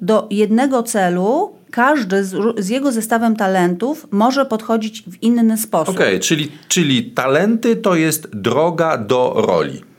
do 0.00 0.26
jednego 0.30 0.82
celu 0.82 1.52
każdy 1.70 2.24
z, 2.24 2.36
z, 2.58 2.68
jego 2.68 2.92
zestawem 2.92 3.36
talentów 3.36 4.06
może 4.10 4.46
podchodzić 4.46 5.02
w 5.02 5.22
inny 5.22 5.58
sposób. 5.58 5.94
Okej, 5.94 6.06
okay, 6.06 6.20
czyli, 6.20 6.52
czyli 6.68 7.04
talenty 7.04 7.76
to 7.76 7.94
jest 7.94 8.28
droga 8.36 8.98
do 8.98 9.34
roli. 9.36 9.89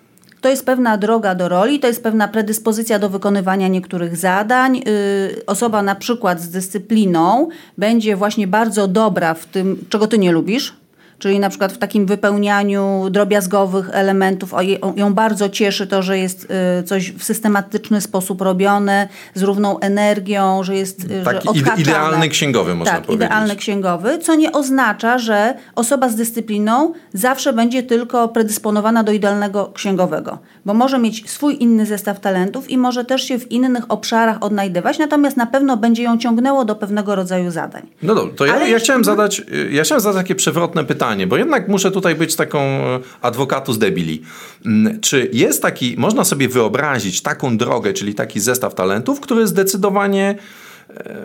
To 0.41 0.49
jest 0.49 0.65
pewna 0.65 0.97
droga 0.97 1.35
do 1.35 1.49
roli, 1.49 1.79
to 1.79 1.87
jest 1.87 2.03
pewna 2.03 2.27
predyspozycja 2.27 2.99
do 2.99 3.09
wykonywania 3.09 3.67
niektórych 3.67 4.17
zadań. 4.17 4.77
Yy, 4.77 5.45
osoba 5.45 5.81
na 5.81 5.95
przykład 5.95 6.41
z 6.41 6.49
dyscypliną 6.49 7.49
będzie 7.77 8.15
właśnie 8.15 8.47
bardzo 8.47 8.87
dobra 8.87 9.33
w 9.33 9.45
tym, 9.45 9.85
czego 9.89 10.07
ty 10.07 10.17
nie 10.17 10.31
lubisz, 10.31 10.80
czyli 11.21 11.39
na 11.39 11.49
przykład 11.49 11.73
w 11.73 11.77
takim 11.77 12.05
wypełnianiu 12.05 13.07
drobiazgowych 13.09 13.89
elementów. 13.91 14.53
Ją 14.95 15.13
bardzo 15.13 15.49
cieszy 15.49 15.87
to, 15.87 16.01
że 16.01 16.17
jest 16.17 16.47
y, 16.79 16.83
coś 16.83 17.11
w 17.11 17.23
systematyczny 17.23 18.01
sposób 18.01 18.41
robione, 18.41 19.07
z 19.33 19.41
równą 19.41 19.79
energią, 19.79 20.63
że 20.63 20.75
jest 20.75 21.03
y, 21.03 21.23
Taki 21.25 21.59
że 21.59 21.81
idealny 21.81 22.29
księgowy, 22.29 22.75
można 22.75 22.93
tak, 22.93 23.03
powiedzieć. 23.03 23.25
idealny 23.25 23.55
księgowy, 23.55 24.19
co 24.19 24.35
nie 24.35 24.51
oznacza, 24.51 25.17
że 25.17 25.53
osoba 25.75 26.09
z 26.09 26.15
dyscypliną 26.15 26.93
zawsze 27.13 27.53
będzie 27.53 27.83
tylko 27.83 28.27
predysponowana 28.27 29.03
do 29.03 29.11
idealnego 29.11 29.71
księgowego, 29.73 30.37
bo 30.65 30.73
może 30.73 30.99
mieć 30.99 31.29
swój 31.29 31.63
inny 31.63 31.85
zestaw 31.85 32.19
talentów 32.19 32.69
i 32.69 32.77
może 32.77 33.05
też 33.05 33.23
się 33.23 33.39
w 33.39 33.51
innych 33.51 33.83
obszarach 33.91 34.43
odnajdywać, 34.43 34.99
natomiast 34.99 35.37
na 35.37 35.45
pewno 35.45 35.77
będzie 35.77 36.03
ją 36.03 36.17
ciągnęło 36.17 36.65
do 36.65 36.75
pewnego 36.75 37.15
rodzaju 37.15 37.51
zadań. 37.51 37.87
No 38.03 38.15
dobrze, 38.15 38.35
to 38.35 38.45
ja, 38.45 38.67
ja, 38.67 38.79
chciałem 38.79 39.03
zadać, 39.03 39.41
ja 39.71 39.83
chciałem 39.83 40.01
zadać 40.01 40.17
takie 40.17 40.35
przewrotne 40.35 40.85
pytanie 40.85 41.10
pytanie, 41.11 41.27
bo 41.27 41.37
jednak 41.37 41.67
muszę 41.67 41.91
tutaj 41.91 42.15
być 42.15 42.35
taką 42.35 42.59
e, 42.59 42.99
adwokatus 43.21 43.77
debili. 43.77 44.21
Mm, 44.65 44.99
czy 45.01 45.29
jest 45.33 45.61
taki, 45.61 45.95
można 45.97 46.23
sobie 46.23 46.47
wyobrazić 46.47 47.21
taką 47.21 47.57
drogę, 47.57 47.93
czyli 47.93 48.15
taki 48.15 48.39
zestaw 48.39 48.75
talentów, 48.75 49.19
który 49.19 49.47
zdecydowanie 49.47 50.35
e, 50.89 51.15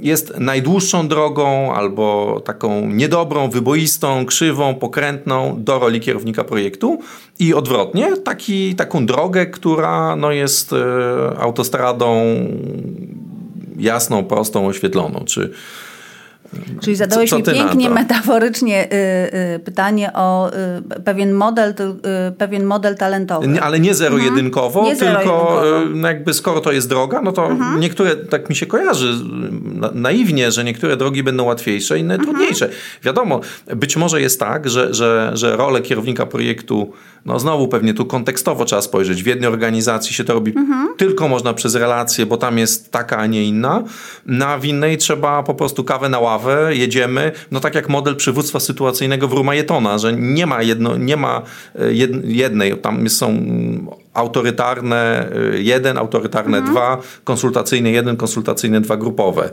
jest 0.00 0.38
najdłuższą 0.38 1.08
drogą 1.08 1.74
albo 1.74 2.40
taką 2.44 2.86
niedobrą, 2.86 3.50
wyboistą, 3.50 4.26
krzywą, 4.26 4.74
pokrętną 4.74 5.56
do 5.58 5.78
roli 5.78 6.00
kierownika 6.00 6.44
projektu 6.44 7.00
i 7.38 7.54
odwrotnie, 7.54 8.16
taki, 8.16 8.74
taką 8.74 9.06
drogę, 9.06 9.46
która 9.46 10.16
no, 10.16 10.32
jest 10.32 10.72
e, 10.72 11.38
autostradą 11.38 12.36
jasną, 13.76 14.24
prostą, 14.24 14.66
oświetloną. 14.66 15.24
Czy, 15.26 15.50
Czyli 16.80 16.96
zadałeś 16.96 17.30
co, 17.30 17.42
co 17.42 17.52
mi 17.52 17.58
pięknie, 17.58 17.90
metaforycznie 17.90 18.84
y, 18.84 18.96
y, 19.56 19.58
pytanie 19.58 20.12
o 20.12 20.50
y, 20.96 21.00
pewien, 21.00 21.32
model, 21.32 21.74
y, 22.28 22.32
pewien 22.32 22.64
model 22.64 22.96
talentowy. 22.96 23.48
Nie, 23.48 23.62
ale 23.62 23.80
nie 23.80 23.94
zero-jedynkowo, 23.94 24.80
mhm. 24.80 24.98
tylko 24.98 25.62
y, 25.82 25.94
no 25.94 26.08
jakby 26.08 26.34
skoro 26.34 26.60
to 26.60 26.72
jest 26.72 26.88
droga, 26.88 27.22
no 27.22 27.32
to 27.32 27.46
mhm. 27.46 27.80
niektóre, 27.80 28.16
tak 28.16 28.50
mi 28.50 28.56
się 28.56 28.66
kojarzy 28.66 29.14
na, 29.74 29.90
naiwnie, 29.94 30.52
że 30.52 30.64
niektóre 30.64 30.96
drogi 30.96 31.22
będą 31.22 31.44
łatwiejsze, 31.44 31.98
inne 31.98 32.14
mhm. 32.14 32.30
trudniejsze. 32.30 32.68
Wiadomo, 33.02 33.40
być 33.76 33.96
może 33.96 34.20
jest 34.20 34.40
tak, 34.40 34.70
że, 34.70 34.94
że, 34.94 35.30
że 35.34 35.56
rolę 35.56 35.80
kierownika 35.80 36.26
projektu, 36.26 36.92
no 37.24 37.40
znowu 37.40 37.68
pewnie 37.68 37.94
tu 37.94 38.06
kontekstowo 38.06 38.64
trzeba 38.64 38.82
spojrzeć. 38.82 39.22
W 39.22 39.26
jednej 39.26 39.48
organizacji 39.48 40.14
się 40.14 40.24
to 40.24 40.34
robi 40.34 40.52
mhm. 40.56 40.88
tylko 40.96 41.28
można 41.28 41.54
przez 41.54 41.74
relacje, 41.74 42.26
bo 42.26 42.36
tam 42.36 42.58
jest 42.58 42.90
taka, 42.90 43.16
a 43.16 43.26
nie 43.26 43.44
inna. 43.44 43.82
Na 44.26 44.58
w 44.58 44.64
innej 44.64 44.98
trzeba 44.98 45.42
po 45.42 45.54
prostu 45.54 45.84
kawę 45.84 46.08
na 46.08 46.18
ławę 46.18 46.43
jedziemy, 46.70 47.32
no 47.50 47.60
tak 47.60 47.74
jak 47.74 47.88
model 47.88 48.16
przywództwa 48.16 48.60
sytuacyjnego 48.60 49.28
w 49.28 49.32
Rumajetona, 49.32 49.98
że 49.98 50.12
nie 50.12 50.46
ma, 50.46 50.62
jedno, 50.62 50.96
nie 50.96 51.16
ma 51.16 51.42
e, 51.78 51.92
jednej, 52.24 52.78
tam 52.78 53.08
są 53.08 53.36
autorytarne 54.14 55.28
y, 55.54 55.62
jeden, 55.62 55.98
autorytarne 55.98 56.58
mhm. 56.58 56.74
dwa, 56.74 56.98
konsultacyjne 57.24 57.90
jeden, 57.90 58.16
konsultacyjne 58.16 58.80
dwa 58.80 58.96
grupowe. 58.96 59.50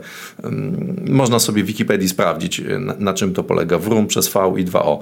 Można 1.08 1.38
sobie 1.38 1.62
w 1.62 1.66
Wikipedii 1.66 2.08
sprawdzić, 2.08 2.60
y, 2.60 2.78
na, 2.78 2.94
na 2.98 3.14
czym 3.14 3.34
to 3.34 3.44
polega. 3.44 3.78
WRUM 3.78 4.06
przez 4.06 4.28
V 4.28 4.52
i 4.58 4.64
2O. 4.64 4.98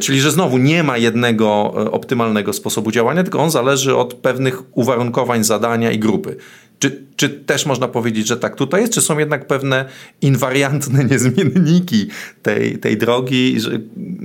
Czyli, 0.00 0.20
że 0.20 0.30
znowu 0.30 0.58
nie 0.58 0.82
ma 0.82 0.98
jednego 0.98 1.74
optymalnego 1.90 2.52
sposobu 2.52 2.90
działania, 2.90 3.22
tylko 3.22 3.38
on 3.38 3.50
zależy 3.50 3.96
od 3.96 4.14
pewnych 4.14 4.62
uwarunkowań 4.76 5.44
zadania 5.44 5.92
i 5.92 5.98
grupy. 5.98 6.36
Czy, 6.84 7.04
czy 7.16 7.28
też 7.28 7.66
można 7.66 7.88
powiedzieć, 7.88 8.26
że 8.26 8.36
tak 8.36 8.56
tutaj 8.56 8.80
jest, 8.80 8.92
czy 8.92 9.00
są 9.00 9.18
jednak 9.18 9.46
pewne 9.46 9.84
inwariantne 10.22 11.04
niezmienniki 11.10 12.08
tej, 12.42 12.78
tej 12.78 12.96
drogi 12.96 13.60
że, 13.60 13.70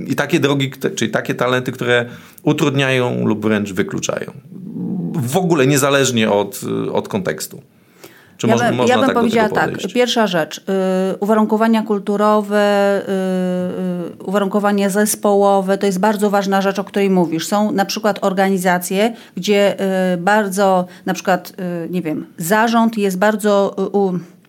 i 0.06 0.14
takie 0.14 0.40
drogi, 0.40 0.70
czyli 0.94 1.10
takie 1.10 1.34
talenty, 1.34 1.72
które 1.72 2.06
utrudniają 2.42 3.26
lub 3.26 3.42
wręcz 3.42 3.72
wykluczają? 3.72 4.32
W 5.12 5.36
ogóle 5.36 5.66
niezależnie 5.66 6.30
od, 6.30 6.60
od 6.92 7.08
kontekstu. 7.08 7.62
Czy 8.40 8.46
ja, 8.46 8.56
by, 8.56 8.72
można 8.72 8.94
ja 8.94 8.98
bym 8.98 9.06
tak 9.06 9.16
powiedziała 9.16 9.48
tak. 9.48 9.70
Pierwsza 9.94 10.26
rzecz, 10.26 10.64
yy, 10.68 10.74
uwarunkowania 11.20 11.82
kulturowe, 11.82 13.02
yy, 13.08 13.14
yy, 14.18 14.24
uwarunkowania 14.24 14.90
zespołowe 14.90 15.78
to 15.78 15.86
jest 15.86 16.00
bardzo 16.00 16.30
ważna 16.30 16.60
rzecz, 16.60 16.78
o 16.78 16.84
której 16.84 17.10
mówisz. 17.10 17.46
Są 17.46 17.72
na 17.72 17.84
przykład 17.84 18.18
organizacje, 18.24 19.14
gdzie 19.36 19.76
y, 20.14 20.16
bardzo, 20.16 20.86
na 21.06 21.14
przykład, 21.14 21.52
y, 21.86 21.90
nie 21.90 22.02
wiem, 22.02 22.26
zarząd 22.38 22.98
jest 22.98 23.18
bardzo. 23.18 23.76
Y, 24.14 24.39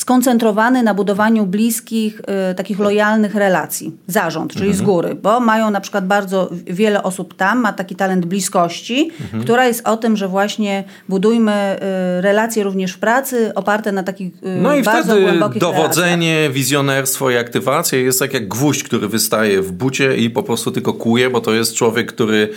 skoncentrowany 0.00 0.82
na 0.82 0.94
budowaniu 0.94 1.46
bliskich, 1.46 2.20
y, 2.50 2.54
takich 2.54 2.78
lojalnych 2.78 3.34
relacji. 3.34 3.96
Zarząd, 4.06 4.52
czyli 4.52 4.66
mhm. 4.66 4.78
z 4.78 4.86
góry, 4.86 5.14
bo 5.14 5.40
mają 5.40 5.70
na 5.70 5.80
przykład 5.80 6.06
bardzo 6.06 6.50
wiele 6.66 7.02
osób 7.02 7.36
tam, 7.36 7.60
ma 7.60 7.72
taki 7.72 7.96
talent 7.96 8.26
bliskości, 8.26 9.10
mhm. 9.20 9.42
która 9.42 9.66
jest 9.66 9.88
o 9.88 9.96
tym, 9.96 10.16
że 10.16 10.28
właśnie 10.28 10.84
budujmy 11.08 11.76
y, 12.18 12.20
relacje 12.20 12.64
również 12.64 12.92
w 12.92 12.98
pracy 12.98 13.52
oparte 13.54 13.92
na 13.92 14.02
takich 14.02 14.34
y, 14.34 14.60
no 14.62 14.74
i 14.74 14.82
bardzo 14.82 15.12
wtedy 15.12 15.22
głębokich 15.22 15.60
dowodzenie, 15.60 16.34
relacjach. 16.34 16.52
wizjonerstwo 16.52 17.30
i 17.30 17.36
aktywacja 17.36 17.98
jest 17.98 18.18
tak 18.18 18.34
jak 18.34 18.48
gwóźdź, 18.48 18.82
który 18.82 19.08
wystaje 19.08 19.62
w 19.62 19.72
bucie 19.72 20.16
i 20.16 20.30
po 20.30 20.42
prostu 20.42 20.70
tylko 20.70 20.92
kuje, 20.92 21.30
bo 21.30 21.40
to 21.40 21.52
jest 21.52 21.74
człowiek, 21.74 22.12
który 22.12 22.48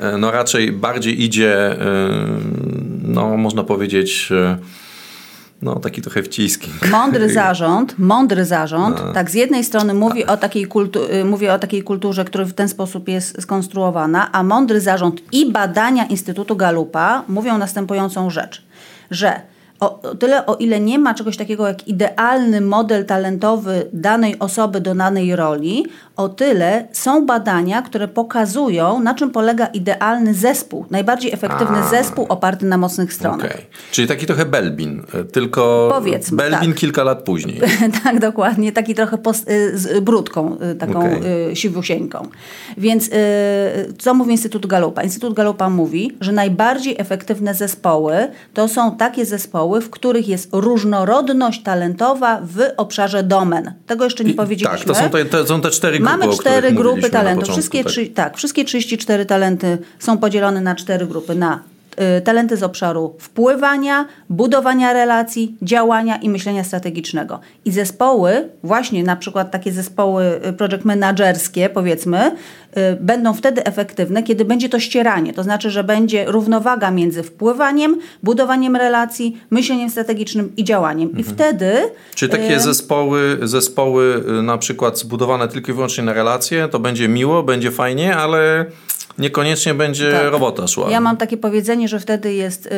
e, 0.00 0.18
no 0.18 0.30
raczej 0.30 0.72
bardziej 0.72 1.22
idzie, 1.22 1.56
e, 1.56 1.78
no 3.02 3.36
można 3.36 3.64
powiedzieć 3.64 4.28
e, 4.32 4.79
no, 5.62 5.80
taki 5.80 6.02
trochę 6.02 6.22
wciski. 6.22 6.70
Mądry 6.90 7.32
zarząd, 7.34 7.98
mądry 7.98 8.44
zarząd, 8.44 9.02
no. 9.06 9.12
tak 9.12 9.30
z 9.30 9.34
jednej 9.34 9.64
strony 9.64 9.94
mówi 9.94 10.26
o, 10.26 10.36
takiej 10.36 10.68
kultu- 10.68 11.14
y, 11.14 11.24
mówi 11.24 11.48
o 11.48 11.58
takiej 11.58 11.82
kulturze, 11.82 12.24
która 12.24 12.44
w 12.44 12.52
ten 12.52 12.68
sposób 12.68 13.08
jest 13.08 13.42
skonstruowana, 13.42 14.32
a 14.32 14.42
mądry 14.42 14.80
zarząd 14.80 15.20
i 15.32 15.52
badania 15.52 16.04
Instytutu 16.04 16.56
Galupa 16.56 17.24
mówią 17.28 17.58
następującą 17.58 18.30
rzecz, 18.30 18.62
że 19.10 19.40
o, 19.80 20.02
o, 20.02 20.14
tyle, 20.14 20.46
o 20.46 20.56
ile 20.56 20.80
nie 20.80 20.98
ma 20.98 21.14
czegoś 21.14 21.36
takiego 21.36 21.68
jak 21.68 21.88
idealny 21.88 22.60
model 22.60 23.04
talentowy 23.04 23.86
danej 23.92 24.38
osoby 24.38 24.80
do 24.80 24.94
danej 24.94 25.36
roli, 25.36 25.86
o 26.16 26.28
tyle 26.28 26.88
są 26.92 27.26
badania, 27.26 27.82
które 27.82 28.08
pokazują, 28.08 29.00
na 29.00 29.14
czym 29.14 29.30
polega 29.30 29.66
idealny 29.66 30.34
zespół, 30.34 30.86
najbardziej 30.90 31.32
efektywny 31.32 31.78
A. 31.78 31.88
zespół 31.88 32.26
oparty 32.28 32.66
na 32.66 32.78
mocnych 32.78 33.12
stronach. 33.12 33.50
Okay. 33.50 33.62
Czyli 33.90 34.08
taki 34.08 34.26
trochę 34.26 34.46
Belbin, 34.46 35.02
tylko 35.32 35.88
Powiedzmy, 35.94 36.36
Belbin 36.36 36.70
tak. 36.70 36.80
kilka 36.80 37.04
lat 37.04 37.22
później. 37.22 37.60
tak, 38.04 38.20
dokładnie, 38.20 38.72
taki 38.72 38.94
trochę 38.94 39.16
y, 39.50 39.78
z 39.78 40.04
brudką, 40.04 40.56
y, 40.72 40.74
taką 40.74 40.98
okay. 40.98 41.56
siwusieńką. 41.56 42.28
Więc 42.78 43.10
co 43.98 44.14
mówi 44.14 44.32
Instytut 44.32 44.66
Galupa? 44.66 45.02
Instytut 45.02 45.34
Galupa 45.34 45.70
mówi, 45.70 46.16
że 46.20 46.32
najbardziej 46.32 46.94
efektywne 46.98 47.54
zespoły 47.54 48.28
to 48.54 48.68
są 48.68 48.96
takie 48.96 49.26
zespoły, 49.26 49.69
w 49.80 49.90
których 49.90 50.28
jest 50.28 50.48
różnorodność 50.52 51.62
talentowa 51.62 52.40
w 52.42 52.60
obszarze 52.76 53.22
domen. 53.22 53.72
Tego 53.86 54.04
jeszcze 54.04 54.24
nie 54.24 54.32
I, 54.32 54.34
powiedzieliśmy. 54.34 54.78
Tak, 54.78 54.86
to 54.86 54.94
są 54.94 55.10
te, 55.10 55.24
to 55.24 55.46
są 55.46 55.60
te 55.60 55.70
cztery 55.70 55.98
grupy, 55.98 56.16
Mamy 56.16 56.32
cztery 56.32 56.72
grupy 56.72 57.10
talentów. 57.10 57.48
Wszystkie, 57.48 57.84
tak. 57.84 57.92
Trzy, 57.92 58.06
tak, 58.06 58.36
wszystkie 58.36 58.64
34 58.64 59.26
talenty 59.26 59.78
są 59.98 60.18
podzielone 60.18 60.60
na 60.60 60.74
cztery 60.74 61.06
grupy. 61.06 61.34
Na 61.34 61.60
talenty 62.24 62.56
z 62.56 62.62
obszaru 62.62 63.16
wpływania, 63.18 64.06
budowania 64.30 64.92
relacji, 64.92 65.56
działania 65.62 66.16
i 66.16 66.28
myślenia 66.28 66.64
strategicznego. 66.64 67.40
I 67.64 67.70
zespoły, 67.70 68.48
właśnie 68.62 69.02
na 69.02 69.16
przykład 69.16 69.50
takie 69.50 69.72
zespoły 69.72 70.40
y, 70.48 70.52
project 70.52 70.84
managerskie, 70.84 71.68
powiedzmy, 71.68 72.30
y, 72.30 72.80
będą 73.00 73.34
wtedy 73.34 73.64
efektywne, 73.64 74.22
kiedy 74.22 74.44
będzie 74.44 74.68
to 74.68 74.80
ścieranie. 74.80 75.32
To 75.32 75.42
znaczy, 75.42 75.70
że 75.70 75.84
będzie 75.84 76.24
równowaga 76.24 76.90
między 76.90 77.22
wpływaniem, 77.22 77.98
budowaniem 78.22 78.76
relacji, 78.76 79.40
myśleniem 79.50 79.90
strategicznym 79.90 80.52
i 80.56 80.64
działaniem. 80.64 81.08
Mhm. 81.08 81.20
I 81.20 81.24
wtedy. 81.34 81.72
Czy 82.14 82.28
takie 82.28 82.60
zespoły, 82.60 83.38
zespoły 83.42 84.24
na 84.42 84.58
przykład 84.58 84.98
zbudowane 84.98 85.48
tylko 85.48 85.72
i 85.72 85.74
wyłącznie 85.74 86.04
na 86.04 86.12
relacje, 86.12 86.68
to 86.68 86.78
będzie 86.78 87.08
miło, 87.08 87.42
będzie 87.42 87.70
fajnie, 87.70 88.16
ale 88.16 88.66
niekoniecznie 89.20 89.74
będzie 89.74 90.12
tak. 90.12 90.32
robota 90.32 90.66
szła. 90.66 90.90
Ja 90.90 91.00
mam 91.00 91.16
takie 91.16 91.36
powiedzenie, 91.36 91.88
że 91.88 92.00
wtedy 92.00 92.34
jest 92.34 92.66
y, 92.66 92.70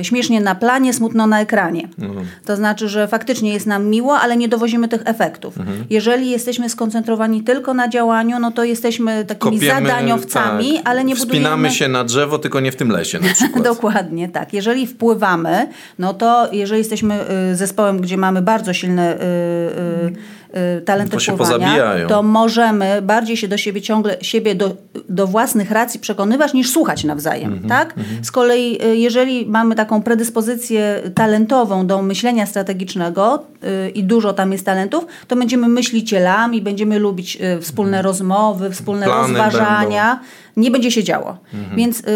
y, 0.00 0.04
śmiesznie 0.04 0.40
na 0.40 0.54
planie, 0.54 0.92
smutno 0.92 1.26
na 1.26 1.40
ekranie. 1.40 1.88
Mhm. 1.98 2.26
To 2.44 2.56
znaczy, 2.56 2.88
że 2.88 3.08
faktycznie 3.08 3.52
jest 3.52 3.66
nam 3.66 3.86
miło, 3.86 4.18
ale 4.18 4.36
nie 4.36 4.48
dowozimy 4.48 4.88
tych 4.88 5.02
efektów. 5.04 5.58
Mhm. 5.58 5.84
Jeżeli 5.90 6.30
jesteśmy 6.30 6.70
skoncentrowani 6.70 7.42
tylko 7.42 7.74
na 7.74 7.88
działaniu, 7.88 8.38
no 8.38 8.50
to 8.50 8.64
jesteśmy 8.64 9.24
takimi 9.24 9.58
Kopiemy, 9.58 9.80
zadaniowcami, 9.80 10.74
tak. 10.74 10.82
ale 10.84 11.04
nie 11.04 11.14
budujemy... 11.14 11.44
Wspinamy 11.44 11.70
się 11.70 11.88
na 11.88 12.04
drzewo, 12.04 12.38
tylko 12.38 12.60
nie 12.60 12.72
w 12.72 12.76
tym 12.76 12.88
lesie 12.88 13.18
na 13.18 13.34
przykład. 13.34 13.64
Dokładnie, 13.74 14.28
tak. 14.28 14.52
Jeżeli 14.52 14.86
wpływamy, 14.86 15.68
no 15.98 16.14
to 16.14 16.48
jeżeli 16.52 16.78
jesteśmy 16.78 17.20
y, 17.52 17.56
zespołem, 17.56 18.00
gdzie 18.00 18.16
mamy 18.16 18.42
bardzo 18.42 18.72
silne 18.72 19.16
Y, 19.20 20.12
talenty 20.84 21.16
to 21.16 21.36
pływania, 21.36 22.06
to 22.08 22.22
możemy 22.22 23.02
bardziej 23.02 23.36
się 23.36 23.48
do 23.48 23.56
siebie 23.56 23.82
ciągle, 23.82 24.16
siebie 24.22 24.54
do, 24.54 24.76
do 25.08 25.26
własnych 25.26 25.70
racji 25.70 26.00
przekonywać 26.00 26.54
niż 26.54 26.70
słuchać 26.70 27.04
nawzajem, 27.04 27.52
mm 27.52 27.64
-hmm, 27.64 27.68
tak? 27.68 27.96
Mm 27.96 28.08
-hmm. 28.08 28.24
Z 28.24 28.30
kolei 28.30 28.78
y, 28.84 28.96
jeżeli 28.96 29.46
mamy 29.46 29.74
taką 29.74 30.02
predyspozycję 30.02 31.02
talentową 31.14 31.86
do 31.86 32.02
myślenia 32.02 32.46
strategicznego 32.46 33.44
yy, 33.62 33.90
i 33.90 34.04
dużo 34.04 34.32
tam 34.32 34.52
jest 34.52 34.66
talentów, 34.66 35.06
to 35.28 35.36
będziemy 35.36 35.68
myślicielami, 35.68 36.62
będziemy 36.62 36.98
lubić 36.98 37.36
yy, 37.36 37.60
wspólne 37.60 37.98
-hmm. 37.98 38.04
rozmowy, 38.04 38.70
wspólne 38.70 39.06
Plany 39.06 39.28
rozważania. 39.28 40.06
Będą. 40.14 40.26
Nie 40.56 40.70
będzie 40.70 40.90
się 40.90 41.04
działo. 41.04 41.36
Mhm. 41.54 41.76
Więc 41.76 41.98
yy, 42.00 42.06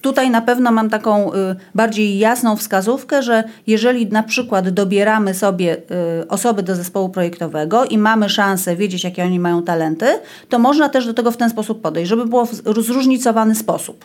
Tutaj 0.00 0.30
na 0.30 0.42
pewno 0.42 0.72
mam 0.72 0.90
taką 0.90 1.34
y, 1.34 1.56
bardziej 1.74 2.18
jasną 2.18 2.56
wskazówkę, 2.56 3.22
że 3.22 3.44
jeżeli 3.66 4.06
na 4.06 4.22
przykład 4.22 4.68
dobieramy 4.68 5.34
sobie 5.34 5.76
y, 6.22 6.28
osoby 6.28 6.62
do 6.62 6.74
zespołu 6.74 7.08
projektowego 7.08 7.84
i 7.84 7.98
mamy 7.98 8.28
szansę 8.28 8.76
wiedzieć, 8.76 9.04
jakie 9.04 9.24
oni 9.24 9.40
mają 9.40 9.62
talenty, 9.62 10.06
to 10.48 10.58
można 10.58 10.88
też 10.88 11.06
do 11.06 11.14
tego 11.14 11.30
w 11.30 11.36
ten 11.36 11.50
sposób 11.50 11.82
podejść, 11.82 12.08
żeby 12.08 12.26
było 12.26 12.46
w 12.46 12.82
zróżnicowany 12.82 13.54
sposób. 13.54 14.04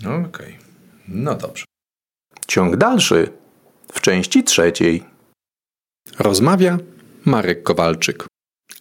Okej, 0.00 0.24
okay. 0.24 0.52
no 1.08 1.34
dobrze. 1.34 1.64
Ciąg 2.46 2.76
dalszy 2.76 3.28
w 3.92 4.00
części 4.00 4.44
trzeciej. 4.44 5.04
Rozmawia 6.18 6.78
Marek 7.24 7.62
Kowalczyk. 7.62 8.26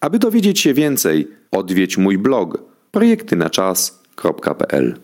Aby 0.02 0.19
dowiedzieć 0.19 0.60
się 0.60 0.73
więcej, 0.73 1.28
odwiedź 1.52 1.97
mój 1.97 2.17
blog 2.17 2.60
projektynaczas.pl. 2.91 5.00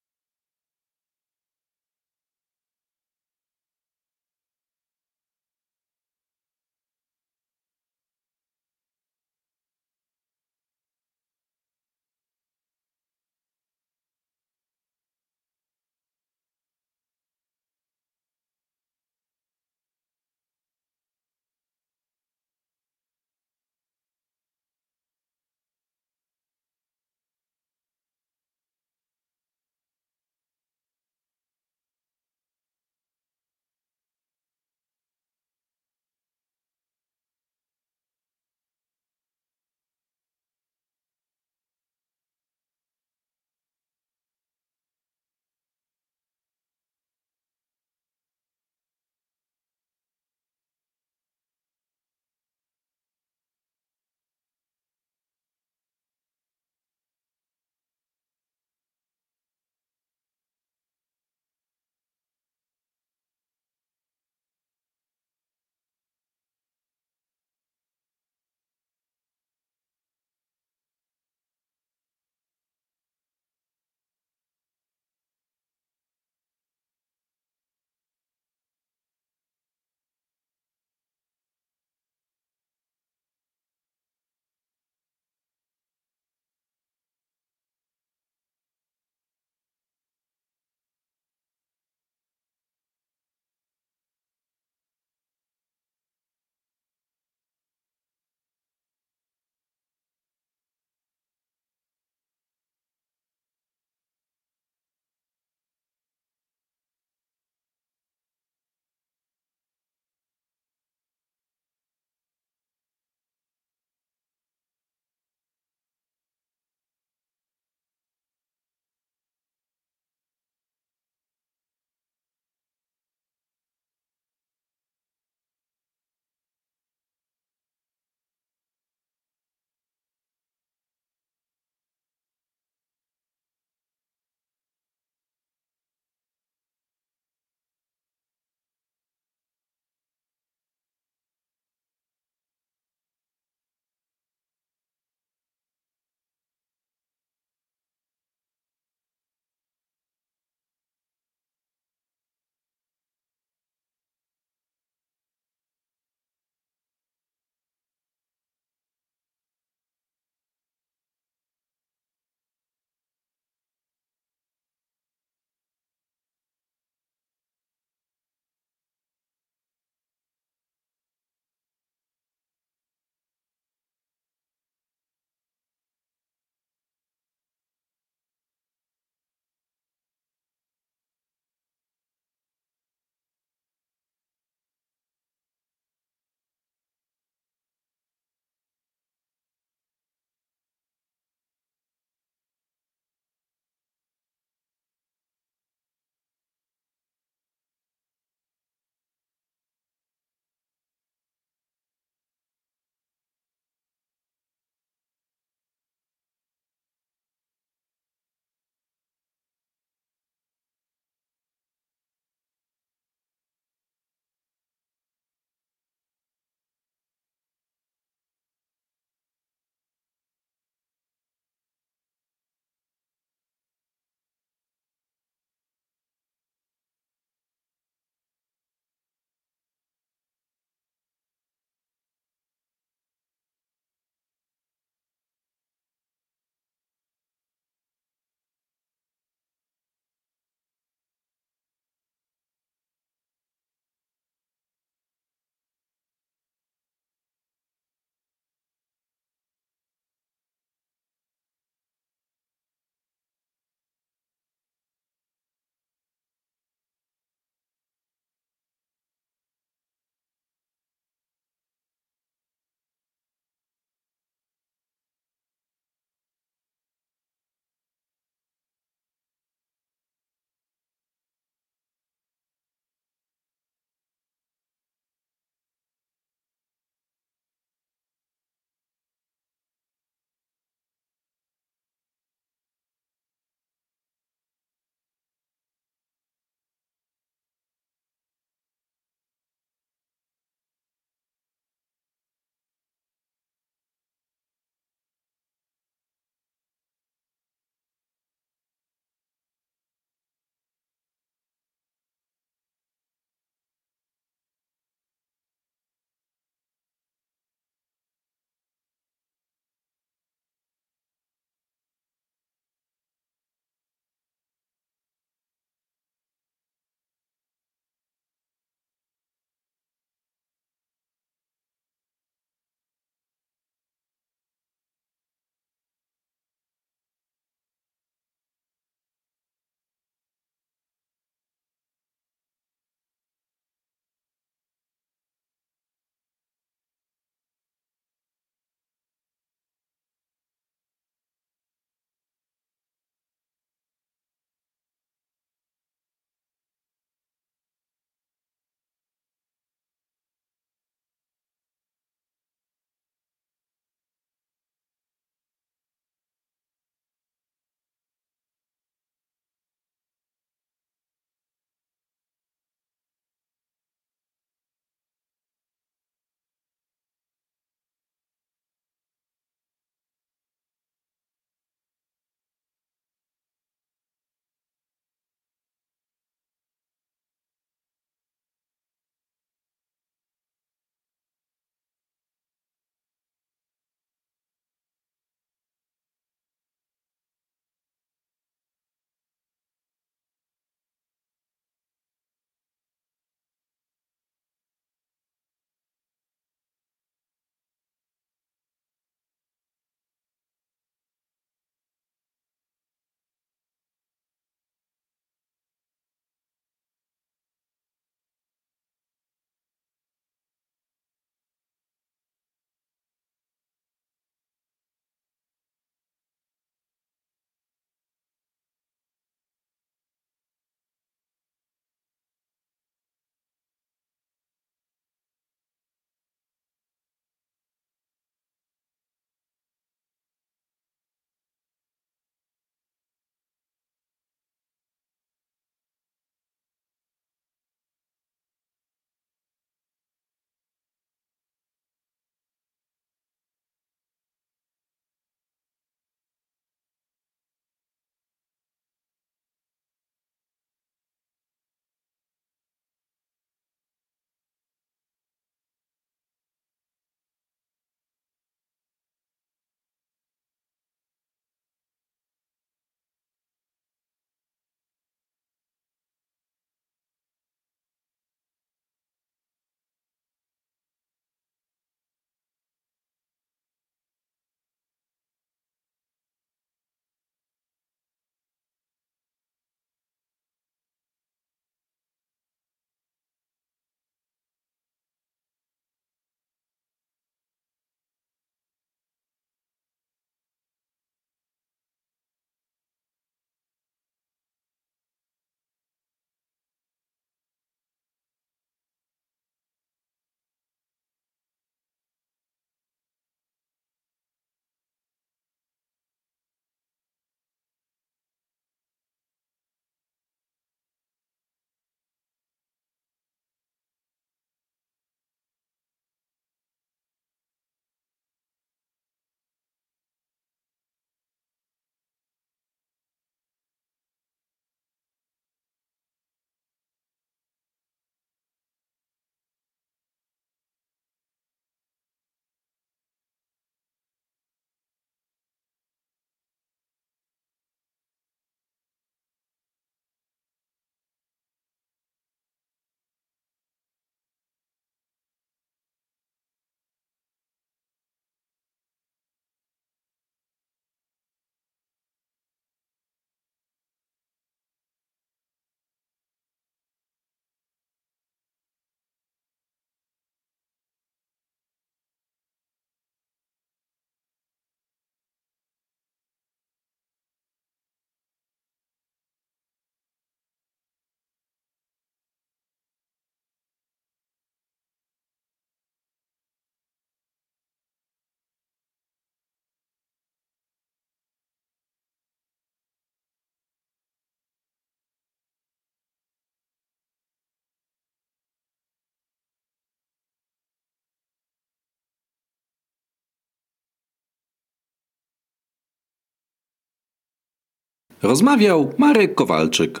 Rozmawiał 598.22 598.92
Marek 598.98 599.34
Kowalczyk. 599.34 600.00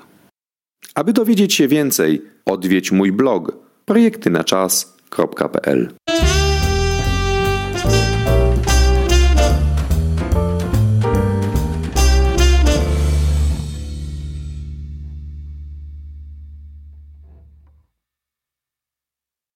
Aby 0.94 1.12
dowiedzieć 1.12 1.54
się 1.54 1.68
więcej, 1.68 2.22
odwiedź 2.46 2.92
mój 2.92 3.12
blog 3.12 3.56
projektynaczas.pl 3.84 5.94